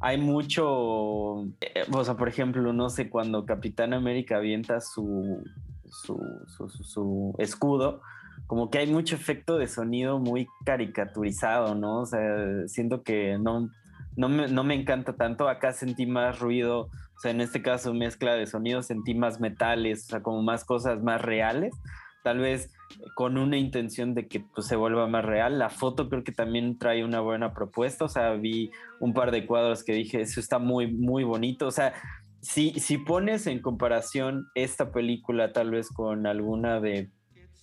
hay 0.00 0.18
mucho, 0.18 1.44
eh, 1.60 1.84
o 1.92 2.04
sea, 2.04 2.14
por 2.16 2.28
ejemplo, 2.28 2.72
no 2.72 2.88
sé, 2.88 3.10
cuando 3.10 3.44
Capitán 3.44 3.92
América 3.92 4.36
avienta 4.36 4.80
su, 4.80 5.44
su, 5.90 7.34
escudo, 7.38 8.00
como 8.46 8.70
que 8.70 8.78
hay 8.78 8.86
mucho 8.86 9.14
efecto 9.14 9.58
de 9.58 9.68
sonido 9.68 10.18
muy 10.18 10.48
caricaturizado, 10.64 11.74
¿no? 11.74 12.00
O 12.00 12.06
sea, 12.06 12.66
siento 12.66 13.02
que 13.02 13.38
no, 13.38 13.68
no, 14.16 14.28
me, 14.28 14.48
no 14.48 14.64
me 14.64 14.74
encanta 14.74 15.12
tanto. 15.12 15.48
Acá 15.48 15.72
sentí 15.72 16.06
más 16.06 16.38
ruido, 16.40 16.88
o 17.16 17.20
sea, 17.20 17.30
en 17.30 17.42
este 17.42 17.60
caso 17.60 17.92
mezcla 17.92 18.34
de 18.34 18.46
sonidos, 18.46 18.86
sentí 18.86 19.14
más 19.14 19.38
metales, 19.38 20.04
o 20.04 20.06
sea, 20.08 20.22
como 20.22 20.42
más 20.42 20.64
cosas 20.64 21.02
más 21.02 21.20
reales. 21.20 21.74
Tal 22.22 22.38
vez 22.38 22.72
con 23.14 23.38
una 23.38 23.56
intención 23.56 24.14
de 24.14 24.28
que 24.28 24.40
pues, 24.40 24.66
se 24.66 24.76
vuelva 24.76 25.06
más 25.06 25.24
real. 25.24 25.58
La 25.58 25.70
foto 25.70 26.08
creo 26.08 26.24
que 26.24 26.32
también 26.32 26.78
trae 26.78 27.04
una 27.04 27.20
buena 27.20 27.52
propuesta. 27.54 28.04
O 28.04 28.08
sea, 28.08 28.32
vi 28.34 28.70
un 28.98 29.14
par 29.14 29.30
de 29.30 29.46
cuadros 29.46 29.84
que 29.84 29.92
dije, 29.92 30.20
eso 30.20 30.40
está 30.40 30.58
muy, 30.58 30.92
muy 30.92 31.24
bonito. 31.24 31.66
O 31.66 31.70
sea, 31.70 31.94
si, 32.40 32.70
si 32.80 32.98
pones 32.98 33.46
en 33.46 33.60
comparación 33.60 34.48
esta 34.54 34.92
película 34.92 35.52
tal 35.52 35.70
vez 35.70 35.88
con 35.88 36.26
alguna 36.26 36.80
de, 36.80 37.10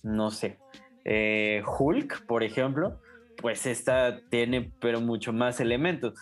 no 0.02 0.30
sé, 0.30 0.58
eh, 1.04 1.62
Hulk, 1.66 2.26
por 2.26 2.42
ejemplo, 2.42 3.00
pues 3.40 3.66
esta 3.66 4.20
tiene 4.30 4.72
pero 4.80 5.00
mucho 5.00 5.32
más 5.32 5.60
elementos. 5.60 6.14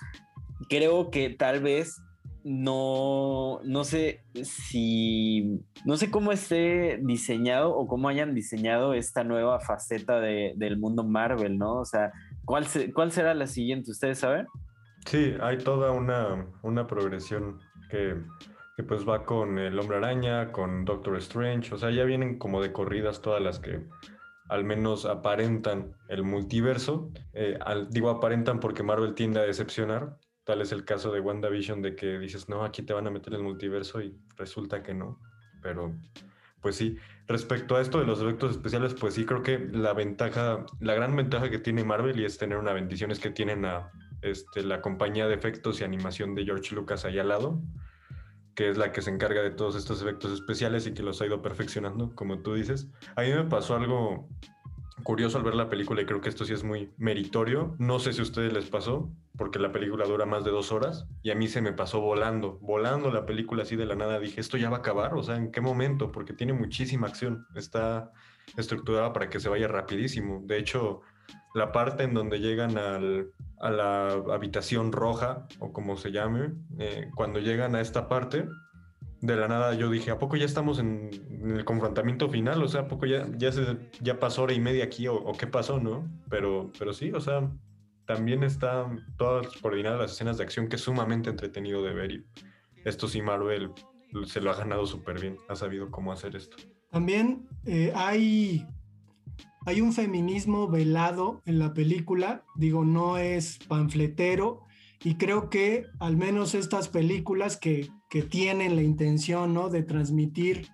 Creo 0.68 1.11
que 1.11 1.31
tal 1.31 1.61
vez 1.61 2.01
no, 2.49 3.59
no 3.65 3.83
sé 3.83 4.21
si, 4.45 5.65
no 5.85 5.97
sé 5.97 6.13
cómo 6.13 6.31
esté 6.31 7.01
diseñado 7.03 7.75
o 7.75 7.89
cómo 7.89 8.09
hayan 8.09 8.37
diseñado 8.37 8.95
esta 8.95 9.25
nueva 9.25 9.59
faceta 9.59 10.21
del 10.21 10.79
mundo 10.79 11.03
Marvel, 11.03 11.59
¿no? 11.59 11.81
O 11.81 11.85
sea, 11.85 12.13
¿cuál, 12.45 12.65
¿cuál 12.95 13.11
será 13.11 13.35
la 13.35 13.49
siguiente? 13.49 13.91
¿Ustedes 13.91 14.21
saben? 14.21 14.47
Sí, 15.07 15.35
hay 15.41 15.59
toda 15.59 15.91
una, 15.91 16.47
una 16.63 16.87
progresión 16.87 17.59
que, 17.91 18.15
pues 18.85 19.09
va 19.09 19.25
con 19.25 19.59
el 19.59 19.77
Hombre 19.81 19.97
Araña, 19.97 20.53
con 20.53 20.85
Doctor 20.85 21.17
Strange, 21.17 21.75
o 21.75 21.79
sea, 21.79 21.91
ya 21.91 22.05
vienen 22.05 22.39
como 22.39 22.63
de 22.63 22.73
corridas 22.73 23.23
todas 23.23 23.43
las 23.43 23.59
que 23.59 23.83
al 24.49 24.63
menos 24.63 25.05
aparentan 25.05 25.97
el 26.07 26.23
multiverso. 26.23 27.11
Eh, 27.33 27.59
digo 27.91 28.09
aparentan 28.09 28.61
porque 28.61 28.85
Marvel 28.85 29.15
tiende 29.15 29.41
a 29.41 29.43
decepcionar. 29.43 30.17
Tal 30.47 30.63
es 30.63 30.71
el 30.71 30.85
caso 30.85 31.11
de 31.11 31.19
WandaVision 31.19 31.83
de 31.83 31.97
que 31.97 32.21
dices, 32.21 32.49
no, 32.49 32.65
aquí 32.65 32.83
te 32.83 32.93
van 32.93 33.09
a 33.09 33.11
meter 33.11 33.35
el 33.35 33.43
multiverso 33.43 34.01
y 34.01 34.17
resulta 34.37 34.81
que 34.81 34.95
no. 34.95 35.21
Pero, 35.61 35.93
pues 36.61 36.77
sí, 36.77 36.97
respecto 37.27 37.75
a 37.75 37.81
esto 37.81 37.99
de 37.99 38.07
los 38.07 38.23
efectos 38.23 38.53
especiales, 38.53 38.95
pues 38.95 39.15
sí, 39.15 39.27
creo 39.27 39.43
que 39.43 39.59
la 39.59 39.93
ventaja, 39.93 40.65
la 40.79 40.95
gran 40.95 41.17
ventaja 41.17 41.51
que 41.51 41.59
tiene 41.59 41.83
Marvel 41.83 42.21
y 42.21 42.25
es 42.25 42.39
tener 42.39 42.59
una 42.59 42.73
bendición 42.73 43.11
es 43.11 43.19
que 43.19 43.31
tienen 43.31 43.65
a 43.65 43.91
este, 44.23 44.63
la 44.63 44.81
compañía 44.81 45.27
de 45.27 45.35
efectos 45.35 45.81
y 45.81 45.85
animación 45.85 46.37
de 46.37 46.45
George 46.45 46.77
Lucas 46.77 47.05
ahí 47.05 47.19
al 47.19 47.29
lado 47.29 47.61
que 48.57 48.71
es 48.71 48.79
la 48.79 48.91
que 48.91 49.03
se 49.03 49.11
encarga 49.11 49.43
de 49.43 49.51
todos 49.51 49.77
estos 49.77 50.01
efectos 50.01 50.33
especiales 50.33 50.87
y 50.87 50.95
que 50.95 51.03
los 51.03 51.21
ha 51.21 51.27
ido 51.27 51.43
perfeccionando, 51.43 52.15
como 52.15 52.39
tú 52.39 52.55
dices. 52.55 52.89
A 53.15 53.21
mí 53.21 53.29
me 53.29 53.45
pasó 53.45 53.77
algo 53.77 54.31
curioso 55.03 55.39
al 55.39 55.45
ver 55.45 55.55
la 55.55 55.69
película 55.69 56.03
y 56.03 56.07
creo 56.07 56.21
que 56.21 56.29
esto 56.29 56.45
sí 56.45 56.53
es 56.53 56.65
muy 56.65 56.93
meritorio. 56.97 57.75
No 57.79 57.99
sé 57.99 58.13
si 58.13 58.21
a 58.21 58.25
ustedes 58.25 58.53
les 58.53 58.67
pasó, 58.67 59.11
porque 59.37 59.59
la 59.59 59.73
película 59.73 60.07
dura 60.07 60.27
más 60.27 60.45
de 60.45 60.51
dos 60.51 60.73
horas 60.73 61.07
y 61.23 61.31
a 61.31 61.35
mí 61.35 61.49
se 61.49 61.61
me 61.61 61.73
pasó 61.73 62.01
volando, 62.01 62.59
volando 62.61 63.11
la 63.11 63.27
película 63.27 63.63
así 63.63 63.77
de 63.77 63.87
la 63.87 63.95
nada. 63.95 64.19
Dije, 64.19 64.41
esto 64.41 64.57
ya 64.57 64.71
va 64.71 64.79
a 64.79 64.81
acabar, 64.81 65.15
o 65.15 65.23
sea, 65.23 65.37
¿en 65.37 65.51
qué 65.51 65.61
momento? 65.61 66.11
Porque 66.11 66.33
tiene 66.33 66.53
muchísima 66.53 67.07
acción, 67.07 67.47
está 67.55 68.13
estructurada 68.57 69.13
para 69.13 69.29
que 69.29 69.41
se 69.41 69.49
vaya 69.49 69.69
rapidísimo. 69.69 70.43
De 70.45 70.59
hecho, 70.59 71.03
la 71.55 71.73
parte 71.73 72.05
en 72.05 72.15
donde 72.15 72.39
llegan 72.39 72.79
al, 72.79 73.31
a 73.59 73.71
la 73.71 74.11
habitación 74.33 74.93
roja, 74.93 75.47
o 75.59 75.73
como 75.73 75.97
se 75.97 76.13
llame, 76.13 76.53
eh, 76.79 77.11
cuando 77.15 77.41
llegan 77.41 77.75
a 77.75 77.81
esta 77.81 78.09
parte, 78.09 78.49
de 79.20 79.37
la 79.37 79.48
nada 79.48 79.74
yo 79.74 79.90
dije, 79.90 80.11
¿a 80.11 80.18
poco 80.18 80.37
ya 80.37 80.44
estamos 80.44 80.79
en, 80.79 81.11
el 81.44 81.64
confrontamiento 81.64 82.29
final? 82.29 82.62
O 82.62 82.68
sea, 82.68 82.83
¿a 82.83 82.88
poco 82.88 83.07
ya, 83.07 83.26
ya, 83.37 83.52
se, 83.52 83.79
ya 84.00 84.18
pasó 84.20 84.42
hora 84.42 84.52
y 84.52 84.61
media 84.61 84.85
aquí 84.85 85.09
o, 85.09 85.33
qué 85.33 85.46
pasó, 85.46 85.81
no? 85.81 86.09
Pero, 86.29 86.70
pero 86.79 86.92
sí, 86.92 87.12
o 87.12 87.20
sea, 87.20 87.50
también 88.07 88.42
están 88.42 89.05
todas 89.16 89.48
coordinadas 89.61 90.00
las 90.00 90.12
escenas 90.12 90.38
de 90.38 90.44
acción 90.44 90.68
que 90.68 90.76
es 90.76 90.83
sumamente 90.83 91.31
entretenido 91.31 91.83
de 91.83 91.92
ver 91.92 92.12
y 92.12 92.24
esto 92.85 93.09
sí 93.09 93.22
Marvel 93.22 93.70
se 94.26 94.40
lo 94.40 94.50
ha 94.50 94.55
ganado 94.55 94.87
súper 94.87 95.20
bien, 95.20 95.38
ha 95.48 95.57
sabido 95.57 95.90
cómo 95.90 96.12
hacer 96.12 96.37
esto. 96.37 96.57
También 96.90 97.48
eh, 97.64 97.92
hay 97.94 98.64
hay 99.66 99.81
un 99.81 99.92
feminismo 99.92 100.68
velado 100.68 101.42
en 101.44 101.59
la 101.59 101.74
película, 101.74 102.44
digo, 102.55 102.85
no 102.85 103.18
es 103.18 103.59
panfletero 103.66 104.62
y 105.02 105.16
creo 105.16 105.50
que 105.50 105.87
al 105.98 106.16
menos 106.16 106.55
estas 106.55 106.88
películas 106.88 107.57
que, 107.57 107.90
tienen 108.23 108.77
la 108.77 108.83
intención 108.83 109.53
¿no? 109.55 109.69
de 109.69 109.83
transmitir 109.83 110.69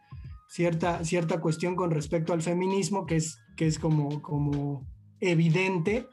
cierta, 0.49 1.05
cierta 1.05 1.41
cuestión 1.41 1.77
con 1.77 1.91
respecto 1.91 2.33
al 2.33 2.43
feminismo, 2.43 3.07
que 3.07 3.17
es, 3.17 3.39
que 3.57 3.67
es 3.67 3.79
como, 3.79 4.23
como 4.23 4.87
evidente, 5.21 6.07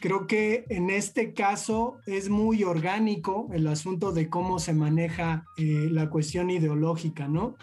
creo 0.00 0.26
que 0.26 0.64
en 0.68 0.90
este 0.90 1.32
caso 1.32 1.98
es 2.06 2.28
muy 2.28 2.64
orgánico 2.64 3.48
el 3.52 3.66
asunto 3.66 4.12
de 4.12 4.28
cómo 4.28 4.58
se 4.58 4.74
maneja 4.74 5.44
eh, 5.56 5.88
la 5.90 6.10
cuestión 6.10 6.50
ideológica, 6.50 7.28
¿no? 7.28 7.56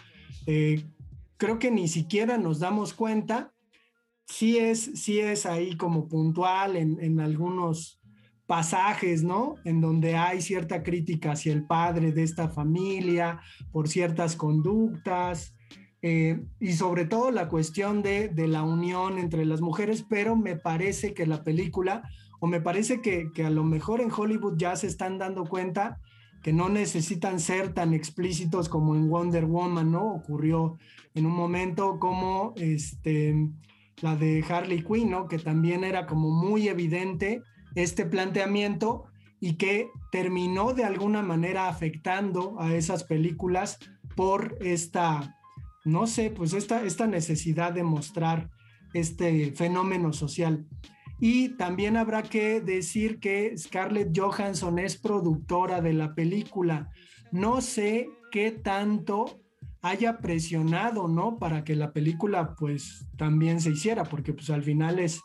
Eh, 0.46 0.84
creo 1.36 1.58
que 1.58 1.70
ni 1.70 1.88
siquiera 1.88 2.38
nos 2.38 2.58
damos 2.58 2.92
cuenta 2.92 3.54
sí 4.26 4.58
es, 4.58 4.90
sí 4.94 5.20
es 5.20 5.46
ahí 5.46 5.76
como 5.76 6.08
puntual 6.08 6.76
en, 6.76 7.20
algunos 7.20 8.00
pasajes, 8.46 9.22
¿no? 9.22 9.56
En 9.64 9.80
donde 9.80 10.16
hay 10.16 10.40
cierta 10.40 10.82
crítica 10.82 11.32
hacia 11.32 11.52
el 11.52 11.64
padre 11.66 12.12
de 12.12 12.22
esta 12.22 12.48
familia 12.48 13.40
por 13.72 13.88
ciertas 13.88 14.36
conductas 14.36 15.56
eh, 16.02 16.44
y 16.60 16.72
sobre 16.74 17.06
todo 17.06 17.30
la 17.30 17.48
cuestión 17.48 18.02
de, 18.02 18.30
la 18.46 18.62
unión 18.62 19.18
entre 19.18 19.46
las 19.46 19.62
mujeres, 19.62 20.04
pero 20.08 20.36
me 20.36 20.56
parece 20.56 21.14
que 21.14 21.26
la 21.26 21.42
película, 21.42 22.02
o 22.40 22.46
me 22.46 22.60
parece 22.60 23.00
que, 23.00 23.30
que 23.34 23.46
a 23.46 23.50
lo 23.50 23.64
mejor 23.64 24.02
en 24.02 24.12
Hollywood 24.14 24.58
ya 24.58 24.76
se 24.76 24.86
están 24.86 25.18
dando 25.18 25.44
cuenta 25.44 25.98
que 26.42 26.52
no 26.52 26.68
necesitan 26.68 27.40
ser 27.40 27.72
tan 27.72 27.94
explícitos 27.94 28.68
como 28.68 28.94
en 28.94 29.08
Wonder 29.08 29.46
Woman, 29.46 29.90
¿no? 29.90 30.12
Ocurrió 30.12 30.76
en 31.14 31.24
un 31.24 31.32
momento 31.32 31.98
como 31.98 32.52
este 32.56 33.48
la 34.02 34.14
de 34.16 34.44
Harley 34.46 34.84
Quinn, 34.84 35.10
¿no? 35.10 35.26
Que 35.26 35.38
también 35.38 35.84
era 35.84 36.04
como 36.04 36.28
muy 36.30 36.68
evidente 36.68 37.42
este 37.74 38.06
planteamiento 38.06 39.04
y 39.40 39.54
que 39.54 39.90
terminó 40.10 40.72
de 40.72 40.84
alguna 40.84 41.22
manera 41.22 41.68
afectando 41.68 42.58
a 42.60 42.74
esas 42.74 43.04
películas 43.04 43.78
por 44.16 44.56
esta, 44.60 45.36
no 45.84 46.06
sé, 46.06 46.30
pues 46.30 46.52
esta, 46.52 46.84
esta 46.84 47.06
necesidad 47.06 47.72
de 47.72 47.82
mostrar 47.82 48.50
este 48.94 49.52
fenómeno 49.52 50.12
social. 50.12 50.66
Y 51.20 51.50
también 51.50 51.96
habrá 51.96 52.22
que 52.22 52.60
decir 52.60 53.18
que 53.20 53.56
Scarlett 53.56 54.16
Johansson 54.18 54.78
es 54.78 54.96
productora 54.96 55.80
de 55.80 55.92
la 55.92 56.14
película. 56.14 56.90
No 57.30 57.60
sé 57.60 58.08
qué 58.30 58.50
tanto 58.50 59.40
haya 59.82 60.18
presionado, 60.18 61.08
¿no? 61.08 61.38
Para 61.38 61.64
que 61.64 61.76
la 61.76 61.92
película 61.92 62.54
pues 62.54 63.06
también 63.16 63.60
se 63.60 63.70
hiciera, 63.70 64.04
porque 64.04 64.32
pues 64.32 64.48
al 64.50 64.62
final 64.62 64.98
es, 64.98 65.20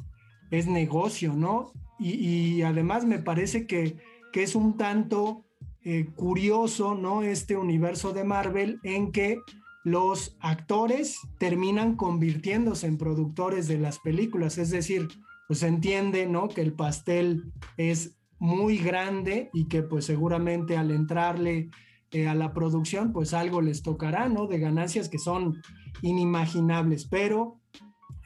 es 0.51 0.67
negocio, 0.67 1.33
¿no? 1.33 1.71
Y, 1.99 2.61
además 2.61 3.05
me 3.05 3.19
parece 3.19 3.67
que, 3.67 3.97
que 4.31 4.43
es 4.43 4.55
un 4.55 4.77
tanto 4.77 5.45
eh, 5.83 6.07
curioso, 6.15 6.95
¿no? 6.95 7.23
Este 7.23 7.57
universo 7.57 8.13
de 8.13 8.23
Marvel 8.23 8.79
en 8.83 9.11
que 9.11 9.39
los 9.83 10.37
actores 10.39 11.17
terminan 11.37 11.95
convirtiéndose 11.95 12.87
en 12.87 12.97
productores 12.97 13.67
de 13.67 13.77
las 13.79 13.99
películas, 13.99 14.57
es 14.57 14.69
decir, 14.69 15.07
pues 15.47 15.59
se 15.59 15.67
entiende, 15.67 16.27
¿no? 16.27 16.47
Que 16.47 16.61
el 16.61 16.73
pastel 16.73 17.51
es 17.77 18.17
muy 18.39 18.77
grande 18.77 19.49
y 19.53 19.67
que 19.67 19.83
pues 19.83 20.05
seguramente 20.05 20.77
al 20.77 20.91
entrarle 20.91 21.69
eh, 22.11 22.27
a 22.27 22.35
la 22.35 22.53
producción, 22.53 23.11
pues 23.13 23.33
algo 23.33 23.61
les 23.61 23.81
tocará, 23.81 24.29
¿no? 24.29 24.47
De 24.47 24.59
ganancias 24.59 25.09
que 25.09 25.19
son 25.19 25.61
inimaginables, 26.01 27.05
pero 27.05 27.59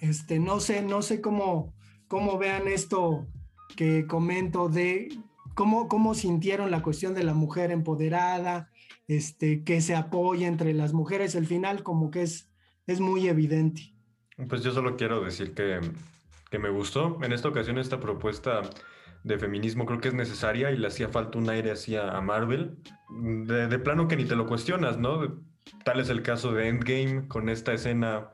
este, 0.01 0.39
no 0.39 0.59
sé, 0.59 0.81
no 0.81 1.01
sé 1.01 1.21
cómo, 1.21 1.73
cómo 2.07 2.37
vean 2.37 2.67
esto 2.67 3.27
que 3.75 4.07
comento 4.07 4.69
de 4.69 5.09
cómo, 5.53 5.87
cómo 5.87 6.13
sintieron 6.13 6.71
la 6.71 6.81
cuestión 6.81 7.13
de 7.13 7.23
la 7.23 7.33
mujer 7.33 7.71
empoderada, 7.71 8.69
este, 9.07 9.63
que 9.63 9.81
se 9.81 9.95
apoya 9.95 10.47
entre 10.47 10.73
las 10.73 10.93
mujeres, 10.93 11.35
el 11.35 11.45
final 11.45 11.83
como 11.83 12.11
que 12.11 12.23
es, 12.23 12.49
es 12.87 12.99
muy 12.99 13.27
evidente. 13.27 13.93
Pues 14.47 14.63
yo 14.63 14.71
solo 14.71 14.95
quiero 14.95 15.23
decir 15.23 15.53
que, 15.53 15.79
que 16.49 16.59
me 16.59 16.69
gustó. 16.69 17.19
En 17.23 17.33
esta 17.33 17.49
ocasión 17.49 17.77
esta 17.77 17.99
propuesta 17.99 18.61
de 19.23 19.39
feminismo 19.39 19.85
creo 19.85 19.99
que 19.99 20.09
es 20.09 20.13
necesaria 20.13 20.71
y 20.71 20.77
le 20.77 20.87
hacía 20.87 21.09
falta 21.09 21.37
un 21.37 21.49
aire 21.49 21.71
así 21.71 21.95
a, 21.95 22.19
Marvel. 22.21 22.77
De, 23.09 23.67
de, 23.67 23.79
plano 23.79 24.07
que 24.07 24.15
ni 24.15 24.25
te 24.25 24.35
lo 24.35 24.47
cuestionas, 24.47 24.97
¿no? 24.97 25.41
Tal 25.85 25.99
es 25.99 26.09
el 26.09 26.23
caso 26.23 26.51
de 26.51 26.67
Endgame 26.67 27.27
con 27.27 27.47
esta 27.47 27.73
escena, 27.73 28.29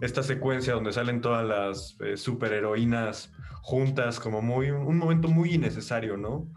esta 0.00 0.22
secuencia 0.22 0.74
donde 0.74 0.92
salen 0.92 1.20
todas 1.20 1.46
las 1.46 1.96
eh, 2.00 2.16
superheroínas 2.16 3.32
juntas, 3.62 4.18
como 4.18 4.42
muy, 4.42 4.70
un 4.70 4.98
momento 4.98 5.28
muy 5.28 5.54
innecesario, 5.54 6.16
¿no? 6.16 6.48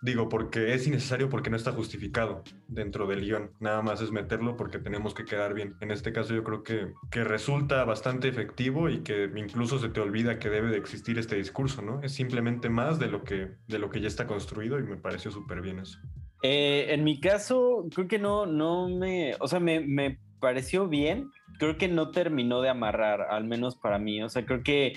Digo, 0.00 0.28
porque 0.28 0.74
es 0.74 0.86
innecesario 0.86 1.28
porque 1.28 1.50
no 1.50 1.56
está 1.56 1.72
justificado 1.72 2.44
dentro 2.68 3.08
del 3.08 3.20
guion. 3.20 3.50
Nada 3.58 3.82
más 3.82 4.00
es 4.00 4.12
meterlo 4.12 4.56
porque 4.56 4.78
tenemos 4.78 5.12
que 5.12 5.24
quedar 5.24 5.54
bien. 5.54 5.74
En 5.80 5.90
este 5.90 6.12
caso 6.12 6.34
yo 6.34 6.44
creo 6.44 6.62
que, 6.62 6.92
que 7.10 7.24
resulta 7.24 7.84
bastante 7.84 8.28
efectivo 8.28 8.88
y 8.88 9.00
que 9.00 9.28
incluso 9.34 9.80
se 9.80 9.88
te 9.88 10.00
olvida 10.00 10.38
que 10.38 10.50
debe 10.50 10.70
de 10.70 10.76
existir 10.76 11.18
este 11.18 11.34
discurso, 11.34 11.82
¿no? 11.82 12.00
Es 12.02 12.12
simplemente 12.12 12.68
más 12.68 13.00
de 13.00 13.08
lo 13.08 13.24
que, 13.24 13.56
de 13.66 13.78
lo 13.80 13.90
que 13.90 14.00
ya 14.00 14.06
está 14.06 14.28
construido 14.28 14.78
y 14.78 14.84
me 14.84 14.96
pareció 14.96 15.32
súper 15.32 15.62
bien 15.62 15.80
eso. 15.80 15.98
Eh, 16.42 16.86
en 16.90 17.02
mi 17.02 17.18
caso, 17.18 17.86
creo 17.92 18.06
que 18.06 18.20
no, 18.20 18.46
no 18.46 18.88
me, 18.88 19.34
o 19.40 19.48
sea, 19.48 19.58
me, 19.58 19.80
me 19.80 20.20
pareció 20.40 20.88
bien. 20.88 21.30
Creo 21.58 21.76
que 21.76 21.88
no 21.88 22.10
terminó 22.10 22.60
de 22.60 22.68
amarrar, 22.68 23.22
al 23.30 23.44
menos 23.44 23.76
para 23.76 23.98
mí. 23.98 24.22
O 24.22 24.28
sea, 24.28 24.44
creo 24.44 24.62
que 24.62 24.94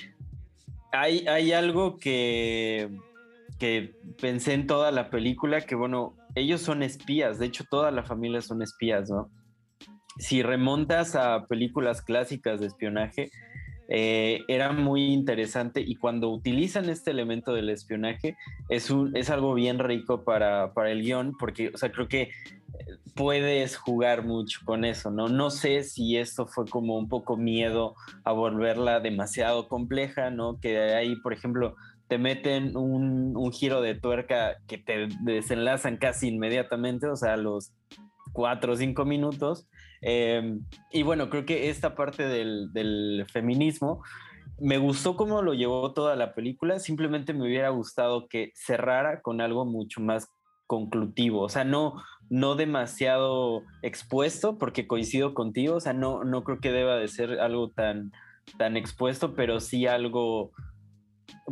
hay, 0.91 1.27
hay 1.27 1.53
algo 1.53 1.97
que 1.97 2.89
que 3.61 3.93
pensé 4.19 4.53
en 4.53 4.65
toda 4.65 4.89
la 4.89 5.11
película 5.11 5.61
que, 5.61 5.75
bueno, 5.75 6.15
ellos 6.33 6.61
son 6.61 6.81
espías, 6.81 7.37
de 7.37 7.45
hecho 7.45 7.63
toda 7.69 7.91
la 7.91 8.01
familia 8.01 8.41
son 8.41 8.63
espías, 8.63 9.07
¿no? 9.11 9.29
Si 10.17 10.41
remontas 10.41 11.15
a 11.15 11.45
películas 11.45 12.01
clásicas 12.01 12.59
de 12.59 12.65
espionaje, 12.65 13.29
eh, 13.87 14.39
era 14.47 14.71
muy 14.71 15.13
interesante 15.13 15.79
y 15.79 15.93
cuando 15.93 16.31
utilizan 16.31 16.89
este 16.89 17.11
elemento 17.11 17.53
del 17.53 17.69
espionaje 17.69 18.35
es, 18.67 18.89
un, 18.89 19.15
es 19.15 19.29
algo 19.29 19.53
bien 19.53 19.77
rico 19.77 20.23
para, 20.23 20.73
para 20.73 20.89
el 20.89 21.03
guion 21.03 21.37
porque, 21.37 21.69
o 21.71 21.77
sea, 21.77 21.91
creo 21.91 22.07
que 22.07 22.31
puedes 23.15 23.77
jugar 23.77 24.23
mucho 24.25 24.59
con 24.65 24.85
eso, 24.85 25.11
¿no? 25.11 25.27
No 25.27 25.49
sé 25.49 25.83
si 25.83 26.17
esto 26.17 26.47
fue 26.47 26.65
como 26.65 26.97
un 26.97 27.09
poco 27.09 27.37
miedo 27.37 27.95
a 28.23 28.31
volverla 28.31 28.99
demasiado 28.99 29.67
compleja, 29.67 30.29
¿no? 30.29 30.59
Que 30.59 30.93
ahí, 30.93 31.15
por 31.17 31.33
ejemplo, 31.33 31.75
te 32.07 32.17
meten 32.17 32.75
un, 32.75 33.51
giro 33.53 33.81
de 33.81 33.95
tuerca 33.95 34.57
que 34.67 34.77
te 34.77 35.07
desenlazan 35.21 35.97
casi 35.97 36.27
inmediatamente, 36.27 37.07
o 37.07 37.15
sea, 37.15 37.33
a 37.33 37.37
los 37.37 37.73
cuatro 38.33 38.73
o 38.73 38.75
cinco 38.75 39.05
minutos. 39.05 39.67
Em, 40.01 40.65
y 40.91 41.03
bueno, 41.03 41.29
creo 41.29 41.45
que 41.45 41.69
esta 41.69 41.95
parte 41.95 42.27
del, 42.27 43.25
feminismo 43.31 44.03
me 44.59 44.77
gustó 44.77 45.15
cómo 45.15 45.41
lo 45.41 45.53
llevó 45.53 45.93
toda 45.93 46.15
la 46.15 46.33
película, 46.33 46.79
simplemente 46.79 47.33
me 47.33 47.45
hubiera 47.45 47.69
gustado 47.69 48.27
que 48.27 48.51
cerrara 48.55 49.21
con 49.21 49.41
algo 49.41 49.65
mucho 49.65 50.01
más 50.01 50.27
conclutivo, 50.67 51.41
o 51.41 51.49
sea, 51.49 51.63
no, 51.63 52.01
no 52.31 52.55
demasiado 52.55 53.63
expuesto, 53.81 54.57
porque 54.57 54.87
coincido 54.87 55.33
contigo, 55.33 55.75
o 55.75 55.79
sea, 55.81 55.91
no, 55.91 56.23
no 56.23 56.45
creo 56.45 56.61
que 56.61 56.71
deba 56.71 56.95
de 56.95 57.09
ser 57.09 57.41
algo 57.41 57.71
tan, 57.71 58.13
tan 58.57 58.77
expuesto, 58.77 59.35
pero 59.35 59.59
sí 59.59 59.85
algo 59.85 60.51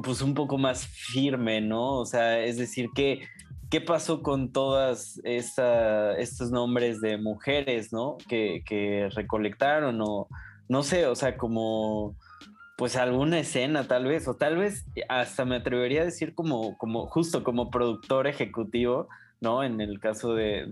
pues 0.01 0.21
un 0.21 0.33
poco 0.33 0.57
más 0.57 0.87
firme, 0.87 1.59
¿no? 1.59 1.97
O 1.97 2.05
sea, 2.05 2.39
es 2.39 2.57
decir, 2.57 2.87
¿qué, 2.95 3.27
qué 3.69 3.81
pasó 3.81 4.23
con 4.23 4.53
todas 4.53 5.19
estos 5.25 6.49
nombres 6.49 7.01
de 7.01 7.17
mujeres, 7.17 7.91
¿no? 7.91 8.17
Que, 8.29 8.63
que, 8.65 9.09
recolectaron 9.13 9.99
o 10.01 10.29
no 10.69 10.83
sé, 10.83 11.07
o 11.07 11.15
sea, 11.15 11.35
como 11.35 12.15
pues 12.77 12.95
alguna 12.95 13.39
escena 13.39 13.85
tal 13.85 14.05
vez, 14.05 14.29
o 14.29 14.37
tal 14.37 14.55
vez 14.55 14.85
hasta 15.09 15.43
me 15.43 15.57
atrevería 15.57 16.03
a 16.03 16.05
decir 16.05 16.33
como, 16.33 16.77
como 16.77 17.07
justo 17.07 17.43
como 17.43 17.69
productor 17.69 18.27
ejecutivo, 18.27 19.09
¿no? 19.41 19.63
En 19.63 19.81
el 19.81 19.99
caso 19.99 20.33
de, 20.33 20.67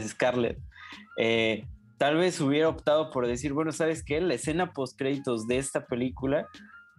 Scarlett. 0.00 0.58
Eh, 1.18 1.64
tal 1.98 2.16
vez 2.16 2.40
hubiera 2.40 2.68
optado 2.68 3.10
por 3.10 3.26
decir, 3.26 3.52
bueno, 3.52 3.72
¿sabes 3.72 4.02
qué? 4.02 4.20
La 4.20 4.34
escena 4.34 4.72
post 4.72 4.98
créditos 4.98 5.46
de 5.46 5.58
esta 5.58 5.86
película 5.86 6.46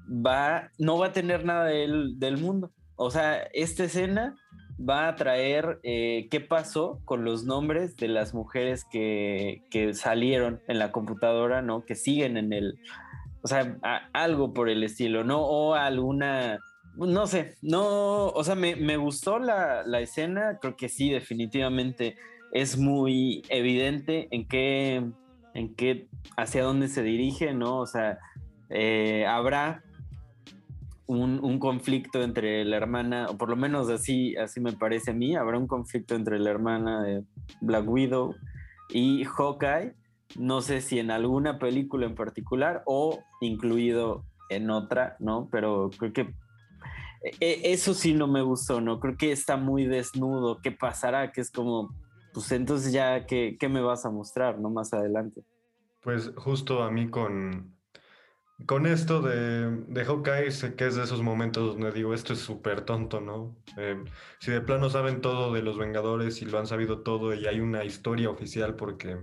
va, 0.09 0.71
no 0.77 0.97
va 0.97 1.07
a 1.07 1.11
tener 1.13 1.45
nada 1.45 1.65
del, 1.65 2.19
del 2.19 2.37
mundo. 2.37 2.71
O 2.95 3.11
sea, 3.11 3.43
esta 3.53 3.83
escena 3.83 4.35
va 4.77 5.07
a 5.07 5.15
traer 5.15 5.79
eh, 5.83 6.27
qué 6.29 6.39
pasó 6.39 6.99
con 7.05 7.23
los 7.23 7.43
nombres 7.45 7.95
de 7.97 8.07
las 8.07 8.33
mujeres 8.33 8.85
que, 8.85 9.63
que, 9.71 9.93
salieron 9.93 10.61
en 10.67 10.79
la 10.79 10.91
computadora, 10.91 11.61
¿no? 11.61 11.85
Que 11.85 11.95
siguen 11.95 12.37
en 12.37 12.53
el, 12.53 12.79
o 13.41 13.47
sea, 13.47 13.77
algo 14.13 14.53
por 14.53 14.69
el 14.69 14.83
estilo, 14.83 15.23
¿no? 15.23 15.41
O 15.41 15.73
alguna, 15.73 16.59
no 16.97 17.27
sé, 17.27 17.55
no, 17.61 18.27
o 18.27 18.43
sea, 18.43 18.55
me, 18.55 18.75
me 18.75 18.97
gustó 18.97 19.39
la, 19.39 19.83
la, 19.85 19.99
escena, 19.99 20.57
creo 20.59 20.75
que 20.75 20.89
sí, 20.89 21.11
definitivamente 21.11 22.17
es 22.51 22.77
muy 22.77 23.43
evidente 23.49 24.27
en 24.31 24.47
qué, 24.47 25.03
en 25.53 25.75
qué, 25.75 26.07
hacia 26.35 26.63
dónde 26.63 26.87
se 26.87 27.03
dirige, 27.03 27.53
¿no? 27.53 27.77
O 27.79 27.85
sea, 27.85 28.17
eh, 28.69 29.25
habrá 29.27 29.83
un, 31.07 31.59
conflicto 31.59 32.21
entre 32.21 32.65
la 32.65 32.77
hermana, 32.77 33.27
o 33.29 33.37
por 33.37 33.49
lo 33.49 33.55
menos 33.55 33.89
así, 33.89 34.35
así 34.35 34.59
me 34.59 34.73
parece 34.73 35.11
a 35.11 35.13
mí, 35.13 35.35
habrá 35.35 35.57
un 35.57 35.67
conflicto 35.67 36.15
entre 36.15 36.39
la 36.39 36.49
hermana 36.49 37.03
de 37.03 37.23
Black 37.61 37.87
Widow 37.87 38.35
y 38.89 39.23
Hawkeye. 39.23 39.93
No 40.37 40.61
sé 40.61 40.81
si 40.81 40.99
en 40.99 41.09
alguna 41.09 41.57
película 41.57 42.05
en 42.05 42.15
particular 42.15 42.83
o 42.85 43.19
incluido 43.39 44.25
en 44.49 44.69
otra, 44.69 45.15
¿no? 45.19 45.47
Pero 45.49 45.89
creo 45.97 46.11
que 46.11 46.33
eso 47.21 47.93
sí 47.93 48.13
no 48.13 48.27
me 48.27 48.41
gustó, 48.41 48.81
¿no? 48.81 48.99
Creo 48.99 49.17
que 49.17 49.31
está 49.31 49.57
muy 49.57 49.85
desnudo. 49.85 50.59
¿Qué 50.61 50.71
pasará? 50.71 51.31
Que 51.31 51.41
es 51.41 51.51
como, 51.51 51.95
pues 52.33 52.51
entonces 52.51 52.91
ya, 52.91 53.25
¿qué, 53.25 53.57
qué 53.59 53.69
me 53.69 53.81
vas 53.81 54.05
a 54.05 54.09
mostrar, 54.09 54.59
¿no? 54.59 54.69
Más 54.69 54.93
adelante. 54.93 55.43
Pues 56.01 56.31
justo 56.35 56.83
a 56.83 56.91
mí 56.91 57.09
con, 57.09 57.75
con 58.65 58.87
esto 58.87 59.21
de, 59.21 59.69
de 59.87 60.05
Hawkeye, 60.05 60.75
que 60.75 60.87
es 60.87 60.95
de 60.95 61.03
esos 61.03 61.21
momentos 61.21 61.73
donde 61.75 61.91
digo, 61.91 62.13
esto 62.13 62.33
es 62.33 62.39
súper 62.39 62.81
tonto, 62.81 63.21
¿no? 63.21 63.55
Eh, 63.77 64.03
si 64.39 64.51
de 64.51 64.61
plano 64.61 64.89
saben 64.89 65.21
todo 65.21 65.53
de 65.53 65.61
los 65.61 65.77
Vengadores 65.77 66.41
y 66.41 66.45
lo 66.45 66.57
han 66.57 66.67
sabido 66.67 67.01
todo 67.01 67.33
y 67.33 67.45
hay 67.45 67.59
una 67.59 67.83
historia 67.83 68.29
oficial 68.29 68.75
porque 68.75 69.17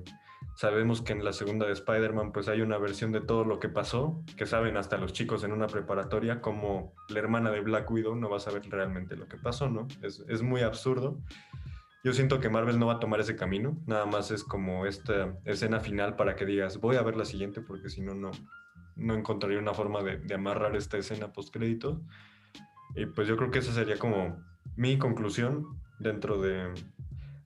sabemos 0.57 1.03
que 1.03 1.13
en 1.13 1.25
la 1.25 1.33
segunda 1.33 1.67
de 1.67 1.73
Spider-Man 1.73 2.33
pues 2.33 2.49
hay 2.49 2.61
una 2.61 2.79
versión 2.79 3.13
de 3.13 3.21
todo 3.21 3.45
lo 3.45 3.59
que 3.59 3.69
pasó, 3.69 4.23
que 4.37 4.47
saben 4.47 4.77
hasta 4.77 4.97
los 4.97 5.13
chicos 5.13 5.45
en 5.45 5.53
una 5.53 5.67
preparatoria, 5.67 6.41
como 6.41 6.95
la 7.09 7.19
hermana 7.19 7.51
de 7.51 7.61
Black 7.61 7.91
Widow 7.91 8.15
no 8.15 8.31
va 8.31 8.39
a 8.39 8.41
saber 8.41 8.63
realmente 8.69 9.17
lo 9.17 9.29
que 9.29 9.37
pasó, 9.37 9.69
¿no? 9.69 9.87
Es, 10.03 10.25
es 10.29 10.43
muy 10.43 10.63
absurdo. 10.63 11.19
Yo 12.05 12.13
siento 12.13 12.39
que 12.39 12.51
Marvel 12.51 12.79
no 12.79 12.87
va 12.87 12.95
a 12.95 13.01
tomar 13.01 13.21
ese 13.21 13.35
camino, 13.35 13.79
nada 13.87 14.05
más 14.05 14.31
es 14.31 14.45
como 14.45 14.85
esta 14.85 15.39
escena 15.47 15.81
final 15.81 16.17
para 16.17 16.37
que 16.37 16.45
digas, 16.45 16.79
voy 16.79 16.97
a 16.97 17.03
ver 17.03 17.17
la 17.17 17.25
siguiente 17.25 17.63
porque 17.63 17.89
si 17.89 18.03
no, 18.03 18.15
no, 18.15 18.31
no 18.97 19.15
encontraría 19.15 19.59
una 19.59 19.75
forma 19.75 20.03
de, 20.03 20.35
amarrar 20.35 20.77
esta 20.77 20.99
escena 20.99 21.33
post 21.33 21.53
crédito. 21.53 22.03
Y 22.95 23.07
pues 23.07 23.27
yo 23.27 23.37
creo 23.37 23.51
que 23.51 23.59
esa 23.61 23.73
sería 23.73 23.99
como 23.99 24.39
mi 24.77 24.99
conclusión 24.99 25.81
dentro 25.99 26.41
de, 26.41 26.73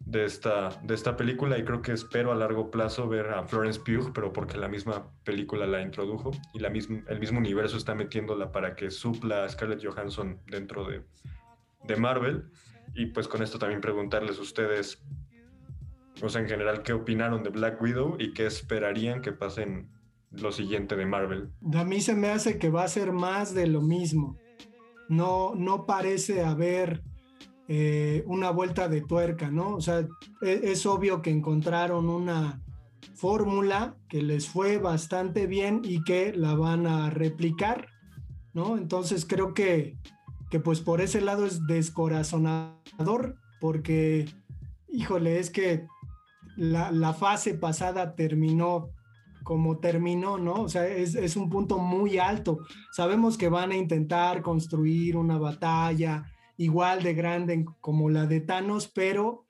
de, 0.08 0.24
esta, 0.24 0.70
de 0.82 0.94
esta 0.94 1.16
película 1.16 1.58
y 1.58 1.64
creo 1.64 1.82
que 1.82 1.92
espero 1.92 2.32
a 2.32 2.34
largo 2.34 2.70
plazo 2.70 3.08
ver 3.08 3.28
a 3.28 3.44
Florence 3.44 3.78
Pugh, 3.78 4.10
pero 4.14 4.32
porque 4.32 4.56
la 4.56 4.68
misma 4.68 5.12
película 5.22 5.66
la 5.66 5.82
introdujo 5.82 6.30
y 6.54 6.60
la 6.60 6.70
misma, 6.70 7.02
el 7.08 7.20
mismo 7.20 7.38
universo 7.38 7.76
está 7.76 7.94
metiéndola 7.94 8.50
para 8.50 8.74
que 8.74 8.90
supla 8.90 9.44
a 9.44 9.48
Scarlett 9.48 9.84
Johansson 9.84 10.40
dentro 10.46 10.84
de, 10.84 11.02
de 11.84 11.96
Marvel. 11.96 12.44
Y 12.94 13.06
pues 13.06 13.28
con 13.28 13.42
esto 13.42 13.58
también 13.58 13.82
preguntarles 13.82 14.38
a 14.38 14.40
ustedes, 14.40 15.04
o 16.22 16.28
sea, 16.30 16.40
en 16.40 16.48
general, 16.48 16.82
qué 16.82 16.94
opinaron 16.94 17.42
de 17.42 17.50
Black 17.50 17.80
Widow 17.82 18.16
y 18.18 18.32
qué 18.32 18.46
esperarían 18.46 19.20
que 19.20 19.32
pasen 19.32 19.90
lo 20.30 20.52
siguiente 20.52 20.96
de 20.96 21.04
Marvel. 21.04 21.50
A 21.74 21.84
mí 21.84 22.00
se 22.00 22.14
me 22.14 22.28
hace 22.28 22.58
que 22.58 22.70
va 22.70 22.84
a 22.84 22.88
ser 22.88 23.12
más 23.12 23.54
de 23.54 23.66
lo 23.66 23.82
mismo. 23.82 24.38
No, 25.10 25.54
no 25.54 25.84
parece 25.84 26.42
haber 26.42 27.02
eh, 27.68 28.24
una 28.26 28.50
vuelta 28.50 28.88
de 28.88 29.02
tuerca, 29.02 29.50
¿no? 29.50 29.76
O 29.76 29.80
sea, 29.80 30.00
es, 30.40 30.62
es 30.62 30.86
obvio 30.86 31.22
que 31.22 31.30
encontraron 31.30 32.08
una 32.08 32.62
fórmula 33.14 33.96
que 34.08 34.22
les 34.22 34.48
fue 34.48 34.78
bastante 34.78 35.46
bien 35.46 35.82
y 35.84 36.02
que 36.02 36.32
la 36.32 36.54
van 36.54 36.86
a 36.86 37.10
replicar, 37.10 37.88
¿no? 38.54 38.76
Entonces 38.76 39.24
creo 39.24 39.54
que, 39.54 39.96
que 40.50 40.60
pues 40.60 40.80
por 40.80 41.00
ese 41.00 41.20
lado 41.20 41.46
es 41.46 41.66
descorazonador 41.66 43.36
porque, 43.60 44.28
híjole, 44.88 45.38
es 45.38 45.50
que 45.50 45.86
la, 46.56 46.90
la 46.90 47.12
fase 47.12 47.54
pasada 47.54 48.14
terminó 48.14 48.90
como 49.48 49.78
terminó, 49.78 50.36
¿no? 50.36 50.64
O 50.64 50.68
sea, 50.68 50.86
es, 50.86 51.34
un 51.34 51.48
punto 51.48 51.78
muy 51.78 52.18
alto. 52.18 52.58
Sabemos 52.92 53.38
que 53.38 53.48
van 53.48 53.70
a 53.70 53.76
intentar 53.76 54.42
construir 54.42 55.16
una 55.16 55.38
batalla 55.38 56.30
igual 56.58 57.02
de 57.02 57.14
grande 57.14 57.64
como 57.80 58.10
la 58.10 58.26
de 58.26 58.40
Thanos, 58.40 58.88
pero 58.88 59.46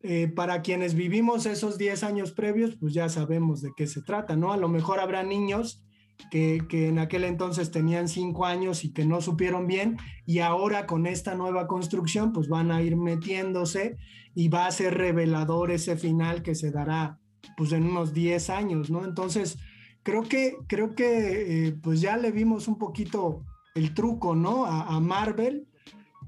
eh, 0.00 0.28
para 0.28 0.62
quienes 0.62 0.94
vivimos 0.94 1.44
esos 1.46 1.76
10 1.76 2.04
años 2.04 2.32
previos, 2.32 2.76
pues 2.76 2.94
ya 2.94 3.08
sabemos 3.08 3.60
de 3.60 3.72
qué 3.76 3.86
se 3.86 4.02
trata, 4.02 4.36
¿no? 4.36 4.52
A 4.52 4.56
lo 4.56 4.68
mejor 4.68 5.00
habrá 5.00 5.22
niños 5.22 5.84
que, 6.30 6.62
que, 6.68 6.88
en 6.88 6.98
aquel 6.98 7.24
entonces 7.24 7.70
tenían 7.70 8.08
5 8.08 8.46
años 8.46 8.84
y 8.84 8.92
que 8.92 9.04
no 9.04 9.20
supieron 9.20 9.66
bien 9.66 9.96
y 10.26 10.38
ahora 10.38 10.86
con 10.86 11.06
esta 11.06 11.34
nueva 11.34 11.66
construcción 11.66 12.32
pues 12.32 12.48
van 12.48 12.70
a 12.70 12.82
ir 12.82 12.96
metiéndose 12.96 13.96
y 14.34 14.48
va 14.48 14.66
a 14.66 14.70
ser 14.70 14.94
revelador 14.94 15.72
ese 15.72 15.96
final 15.96 16.42
que 16.42 16.54
se 16.54 16.70
dará 16.70 17.18
pues 17.56 17.72
en 17.72 17.84
unos 17.84 18.14
10 18.14 18.50
años, 18.50 18.90
¿no? 18.90 19.04
Entonces, 19.04 19.58
creo 20.02 20.22
que, 20.22 20.56
creo 20.68 20.94
que 20.94 21.66
eh, 21.66 21.72
pues 21.82 22.00
ya 22.00 22.16
le 22.16 22.30
vimos 22.30 22.68
un 22.68 22.78
poquito 22.78 23.44
el 23.74 23.92
truco, 23.92 24.36
¿no? 24.36 24.66
A, 24.66 24.94
a 24.94 25.00
Marvel 25.00 25.66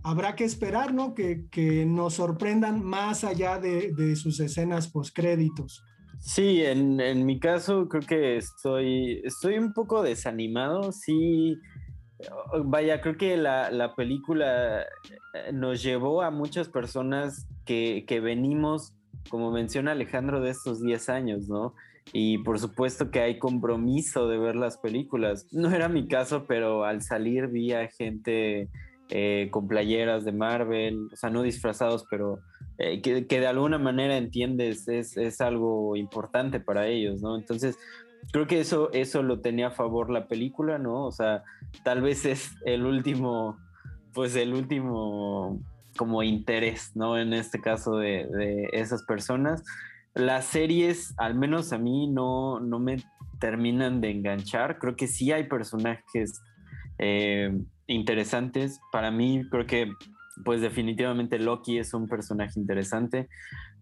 habrá 0.06 0.36
que 0.36 0.44
esperar, 0.44 0.94
¿no? 0.94 1.14
Que, 1.14 1.46
que 1.50 1.84
nos 1.84 2.14
sorprendan 2.14 2.82
más 2.84 3.24
allá 3.24 3.58
de, 3.58 3.92
de 3.92 4.14
sus 4.14 4.38
escenas 4.38 4.86
postcréditos. 4.88 5.82
Sí, 6.20 6.62
en, 6.62 7.00
en, 7.00 7.26
mi 7.26 7.40
caso 7.40 7.88
creo 7.88 8.02
que 8.02 8.36
estoy, 8.36 9.20
estoy 9.24 9.58
un 9.58 9.72
poco 9.72 10.02
desanimado. 10.02 10.92
Sí, 10.92 11.58
vaya, 12.64 13.00
creo 13.00 13.16
que 13.16 13.36
la, 13.36 13.70
la 13.72 13.96
película 13.96 14.82
eh, 14.82 15.52
nos 15.52 15.82
llevó 15.82 16.22
a 16.22 16.30
muchas 16.30 16.68
personas 16.68 17.48
que, 17.64 18.04
que 18.06 18.20
venimos, 18.20 18.94
como 19.28 19.50
menciona 19.50 19.90
Alejandro, 19.90 20.40
de 20.40 20.50
estos 20.50 20.80
10 20.80 21.08
años, 21.08 21.48
¿no? 21.48 21.74
y 22.12 22.38
por 22.38 22.60
supuesto 22.60 23.10
que 23.10 23.20
hay 23.20 23.40
compromiso 23.40 24.28
de 24.28 24.38
ver 24.38 24.54
las 24.54 24.78
películas. 24.78 25.48
No 25.52 25.70
era 25.72 25.88
mi 25.88 26.06
caso, 26.06 26.44
pero 26.46 26.84
al 26.84 27.02
salir 27.02 27.48
vi 27.48 27.72
a 27.72 27.88
gente 27.88 28.68
eh, 29.10 29.48
con 29.50 29.68
playeras 29.68 30.24
de 30.24 30.32
Marvel, 30.32 31.08
o 31.12 31.16
sea, 31.16 31.30
no 31.30 31.42
disfrazados, 31.42 32.06
pero 32.10 32.40
eh, 32.78 33.00
que, 33.02 33.26
que, 33.26 33.40
de 33.40 33.46
alguna 33.46 33.78
manera 33.78 34.16
entiendes, 34.16 34.88
es, 34.88 35.16
es, 35.16 35.40
algo 35.40 35.96
importante 35.96 36.60
para 36.60 36.88
ellos, 36.88 37.22
¿no? 37.22 37.36
Entonces, 37.36 37.78
creo 38.32 38.46
que 38.46 38.60
eso, 38.60 38.90
eso 38.92 39.22
lo 39.22 39.40
tenía 39.40 39.68
a 39.68 39.70
favor 39.70 40.10
la 40.10 40.26
película, 40.26 40.78
¿no? 40.78 41.04
O 41.06 41.12
sea, 41.12 41.44
tal 41.84 42.02
vez 42.02 42.24
es 42.24 42.52
el 42.64 42.84
último, 42.84 43.56
pues 44.12 44.34
el 44.36 44.54
último 44.54 45.60
como 45.96 46.22
interés, 46.22 46.92
¿no? 46.94 47.18
En 47.18 47.32
este 47.32 47.60
caso 47.60 47.96
de, 47.96 48.26
de 48.26 48.68
esas 48.72 49.04
personas. 49.04 49.62
Las 50.14 50.46
series, 50.46 51.14
al 51.18 51.34
menos 51.34 51.72
a 51.72 51.78
mí, 51.78 52.06
no, 52.08 52.60
no 52.60 52.78
me 52.78 53.02
terminan 53.38 54.00
de 54.00 54.10
enganchar. 54.10 54.78
Creo 54.78 54.96
que 54.96 55.06
sí 55.06 55.32
hay 55.32 55.44
personajes 55.44 56.40
eh, 56.98 57.52
interesantes. 57.86 58.80
Para 58.92 59.10
mí, 59.10 59.42
creo 59.50 59.66
que, 59.66 59.92
pues 60.44 60.60
definitivamente 60.60 61.38
Loki 61.38 61.78
es 61.78 61.94
un 61.94 62.08
personaje 62.08 62.58
interesante. 62.58 63.28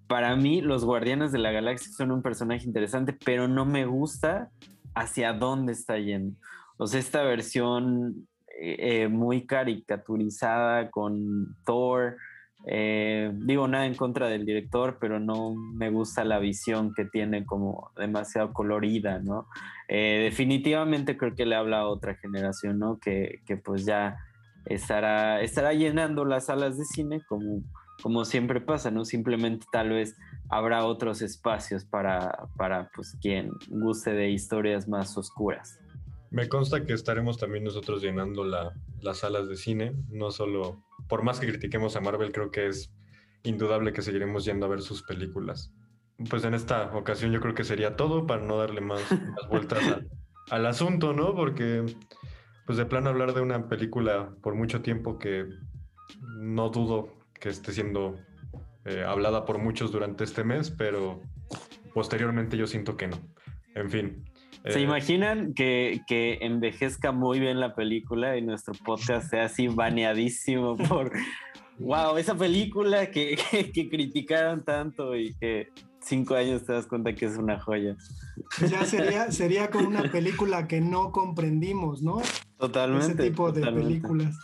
Para 0.06 0.36
mí, 0.36 0.60
los 0.60 0.84
Guardianes 0.84 1.32
de 1.32 1.38
la 1.38 1.52
Galaxia 1.52 1.92
son 1.92 2.12
un 2.12 2.22
personaje 2.22 2.66
interesante, 2.66 3.16
pero 3.24 3.48
no 3.48 3.64
me 3.64 3.86
gusta 3.86 4.50
hacia 4.94 5.32
dónde 5.32 5.72
está 5.72 5.98
yendo. 5.98 6.36
O 6.76 6.86
sea, 6.86 7.00
esta 7.00 7.22
versión 7.22 8.26
eh, 8.60 9.08
muy 9.08 9.46
caricaturizada 9.46 10.90
con 10.90 11.56
Thor. 11.64 12.16
Eh, 12.66 13.30
digo 13.34 13.68
nada 13.68 13.84
en 13.84 13.94
contra 13.94 14.28
del 14.28 14.46
director, 14.46 14.96
pero 14.98 15.20
no 15.20 15.54
me 15.54 15.90
gusta 15.90 16.24
la 16.24 16.38
visión 16.38 16.94
que 16.94 17.04
tiene 17.04 17.44
como 17.44 17.90
demasiado 17.96 18.52
colorida, 18.52 19.18
¿no? 19.18 19.48
Eh, 19.88 20.20
definitivamente 20.24 21.18
creo 21.18 21.34
que 21.34 21.44
le 21.44 21.56
habla 21.56 21.80
a 21.80 21.88
otra 21.88 22.14
generación, 22.14 22.78
¿no? 22.78 22.98
Que, 22.98 23.40
que, 23.46 23.58
pues 23.58 23.84
ya 23.84 24.16
estará, 24.64 25.42
estará 25.42 25.74
llenando 25.74 26.24
las 26.24 26.46
salas 26.46 26.78
de 26.78 26.84
cine 26.86 27.20
como, 27.28 27.62
como 28.02 28.24
siempre 28.24 28.62
pasa, 28.62 28.90
¿no? 28.90 29.04
Simplemente 29.04 29.66
tal 29.70 29.90
vez 29.90 30.16
habrá 30.48 30.86
otros 30.86 31.20
espacios 31.20 31.84
para, 31.84 32.46
para 32.56 32.88
pues 32.94 33.16
quien 33.20 33.50
guste 33.68 34.14
de 34.14 34.30
historias 34.30 34.88
más 34.88 35.18
oscuras. 35.18 35.78
Me 36.34 36.48
consta 36.48 36.84
que 36.84 36.92
estaremos 36.92 37.38
también 37.38 37.64
nosotros 37.64 38.02
llenando 38.02 38.44
la, 38.44 38.72
las 39.00 39.18
salas 39.18 39.48
de 39.48 39.56
cine, 39.56 39.92
no 40.10 40.30
solo, 40.30 40.84
por 41.08 41.22
más 41.22 41.40
que 41.40 41.46
critiquemos 41.46 41.96
a 41.96 42.00
Marvel, 42.00 42.32
creo 42.32 42.50
que 42.50 42.66
es 42.66 42.92
indudable 43.44 43.92
que 43.92 44.02
seguiremos 44.02 44.44
yendo 44.44 44.66
a 44.66 44.68
ver 44.68 44.82
sus 44.82 45.02
películas 45.02 45.72
pues 46.28 46.44
en 46.44 46.54
esta 46.54 46.94
ocasión 46.96 47.32
yo 47.32 47.40
creo 47.40 47.54
que 47.54 47.64
sería 47.64 47.96
todo 47.96 48.26
para 48.26 48.42
no 48.42 48.56
darle 48.56 48.80
más, 48.80 49.02
vueltas 49.48 49.84
al, 49.86 50.08
al, 50.50 50.66
asunto, 50.66 51.12
¿no? 51.12 51.34
Porque, 51.34 51.84
pues 52.66 52.78
de 52.78 52.86
plano 52.86 53.10
hablar 53.10 53.34
de 53.34 53.40
una 53.40 53.68
película 53.68 54.30
por 54.42 54.54
mucho 54.54 54.80
tiempo 54.82 55.18
que 55.18 55.46
no 56.38 56.68
dudo 56.70 57.08
que 57.40 57.48
esté 57.48 57.72
siendo 57.72 58.18
eh, 58.84 59.04
hablada 59.06 59.44
por 59.44 59.58
muchos 59.58 59.90
durante 59.92 60.24
este 60.24 60.44
mes, 60.44 60.70
pero 60.70 61.20
posteriormente 61.92 62.56
yo 62.56 62.66
siento 62.66 62.96
que 62.96 63.08
no. 63.08 63.18
En 63.74 63.90
fin. 63.90 64.24
¿Se 64.64 64.78
eh, 64.78 64.82
imaginan 64.82 65.52
que, 65.52 66.00
que, 66.06 66.38
envejezca 66.40 67.12
muy 67.12 67.38
bien 67.38 67.60
la 67.60 67.74
película 67.74 68.36
y 68.36 68.42
nuestro 68.42 68.72
podcast 68.84 69.28
sea 69.30 69.44
así 69.44 69.68
baneadísimo 69.68 70.76
por, 70.88 71.12
wow, 71.78 72.16
esa 72.16 72.34
película 72.34 73.10
que, 73.10 73.38
que, 73.50 73.70
que 73.70 73.88
criticaron 73.90 74.64
tanto 74.64 75.14
y 75.16 75.34
que 75.34 75.68
cinco 76.00 76.34
años 76.34 76.64
te 76.64 76.72
das 76.72 76.86
cuenta 76.86 77.14
que 77.14 77.26
es 77.26 77.36
una 77.36 77.60
joya. 77.60 77.96
Ya 78.68 78.84
sería, 78.84 79.30
sería 79.32 79.70
como 79.70 79.88
una 79.88 80.10
película 80.10 80.66
que 80.66 80.80
no 80.80 81.12
comprendimos, 81.12 82.02
¿no? 82.02 82.22
Totalmente. 82.58 83.06
Ese 83.06 83.22
tipo 83.22 83.52
totalmente. 83.52 83.80
de 83.80 83.86
películas. 83.86 84.36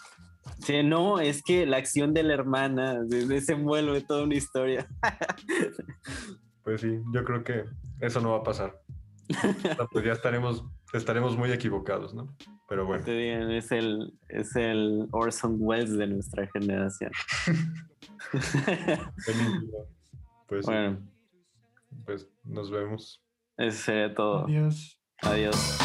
Sí, 0.59 0.83
no, 0.83 1.21
es 1.21 1.43
que 1.43 1.65
la 1.65 1.79
acción 1.79 2.13
de 2.13 2.23
la 2.23 2.35
hermana 2.35 3.01
desenvuelve 3.05 4.03
toda 4.03 4.25
una 4.25 4.35
historia. 4.35 4.87
Pues 6.63 6.83
sí, 6.83 6.99
yo 7.15 7.25
creo 7.25 7.43
que 7.43 7.65
eso 8.01 8.21
no 8.21 8.33
va 8.33 8.39
a 8.39 8.43
pasar. 8.43 8.79
Pues 9.93 10.05
ya 10.05 10.13
estaremos, 10.13 10.65
estaremos 10.93 11.37
muy 11.37 11.53
equivocados, 11.53 12.15
¿no? 12.15 12.37
Pero 12.69 12.87
bueno. 12.87 13.05
Es 13.07 13.73
el, 13.73 14.13
es 14.29 14.55
el 14.57 15.09
Orson 15.11 15.57
Welles 15.59 15.97
de 15.97 16.07
nuestra 16.07 16.47
generación. 16.49 17.11
pues 20.47 20.67
bueno. 20.67 21.01
pues 22.05 22.29
nos 22.45 22.71
vemos. 22.71 23.23
Eso 23.57 23.79
sería 23.79 24.15
todo. 24.15 24.45
Adiós. 24.45 25.01
Adiós. 25.23 25.79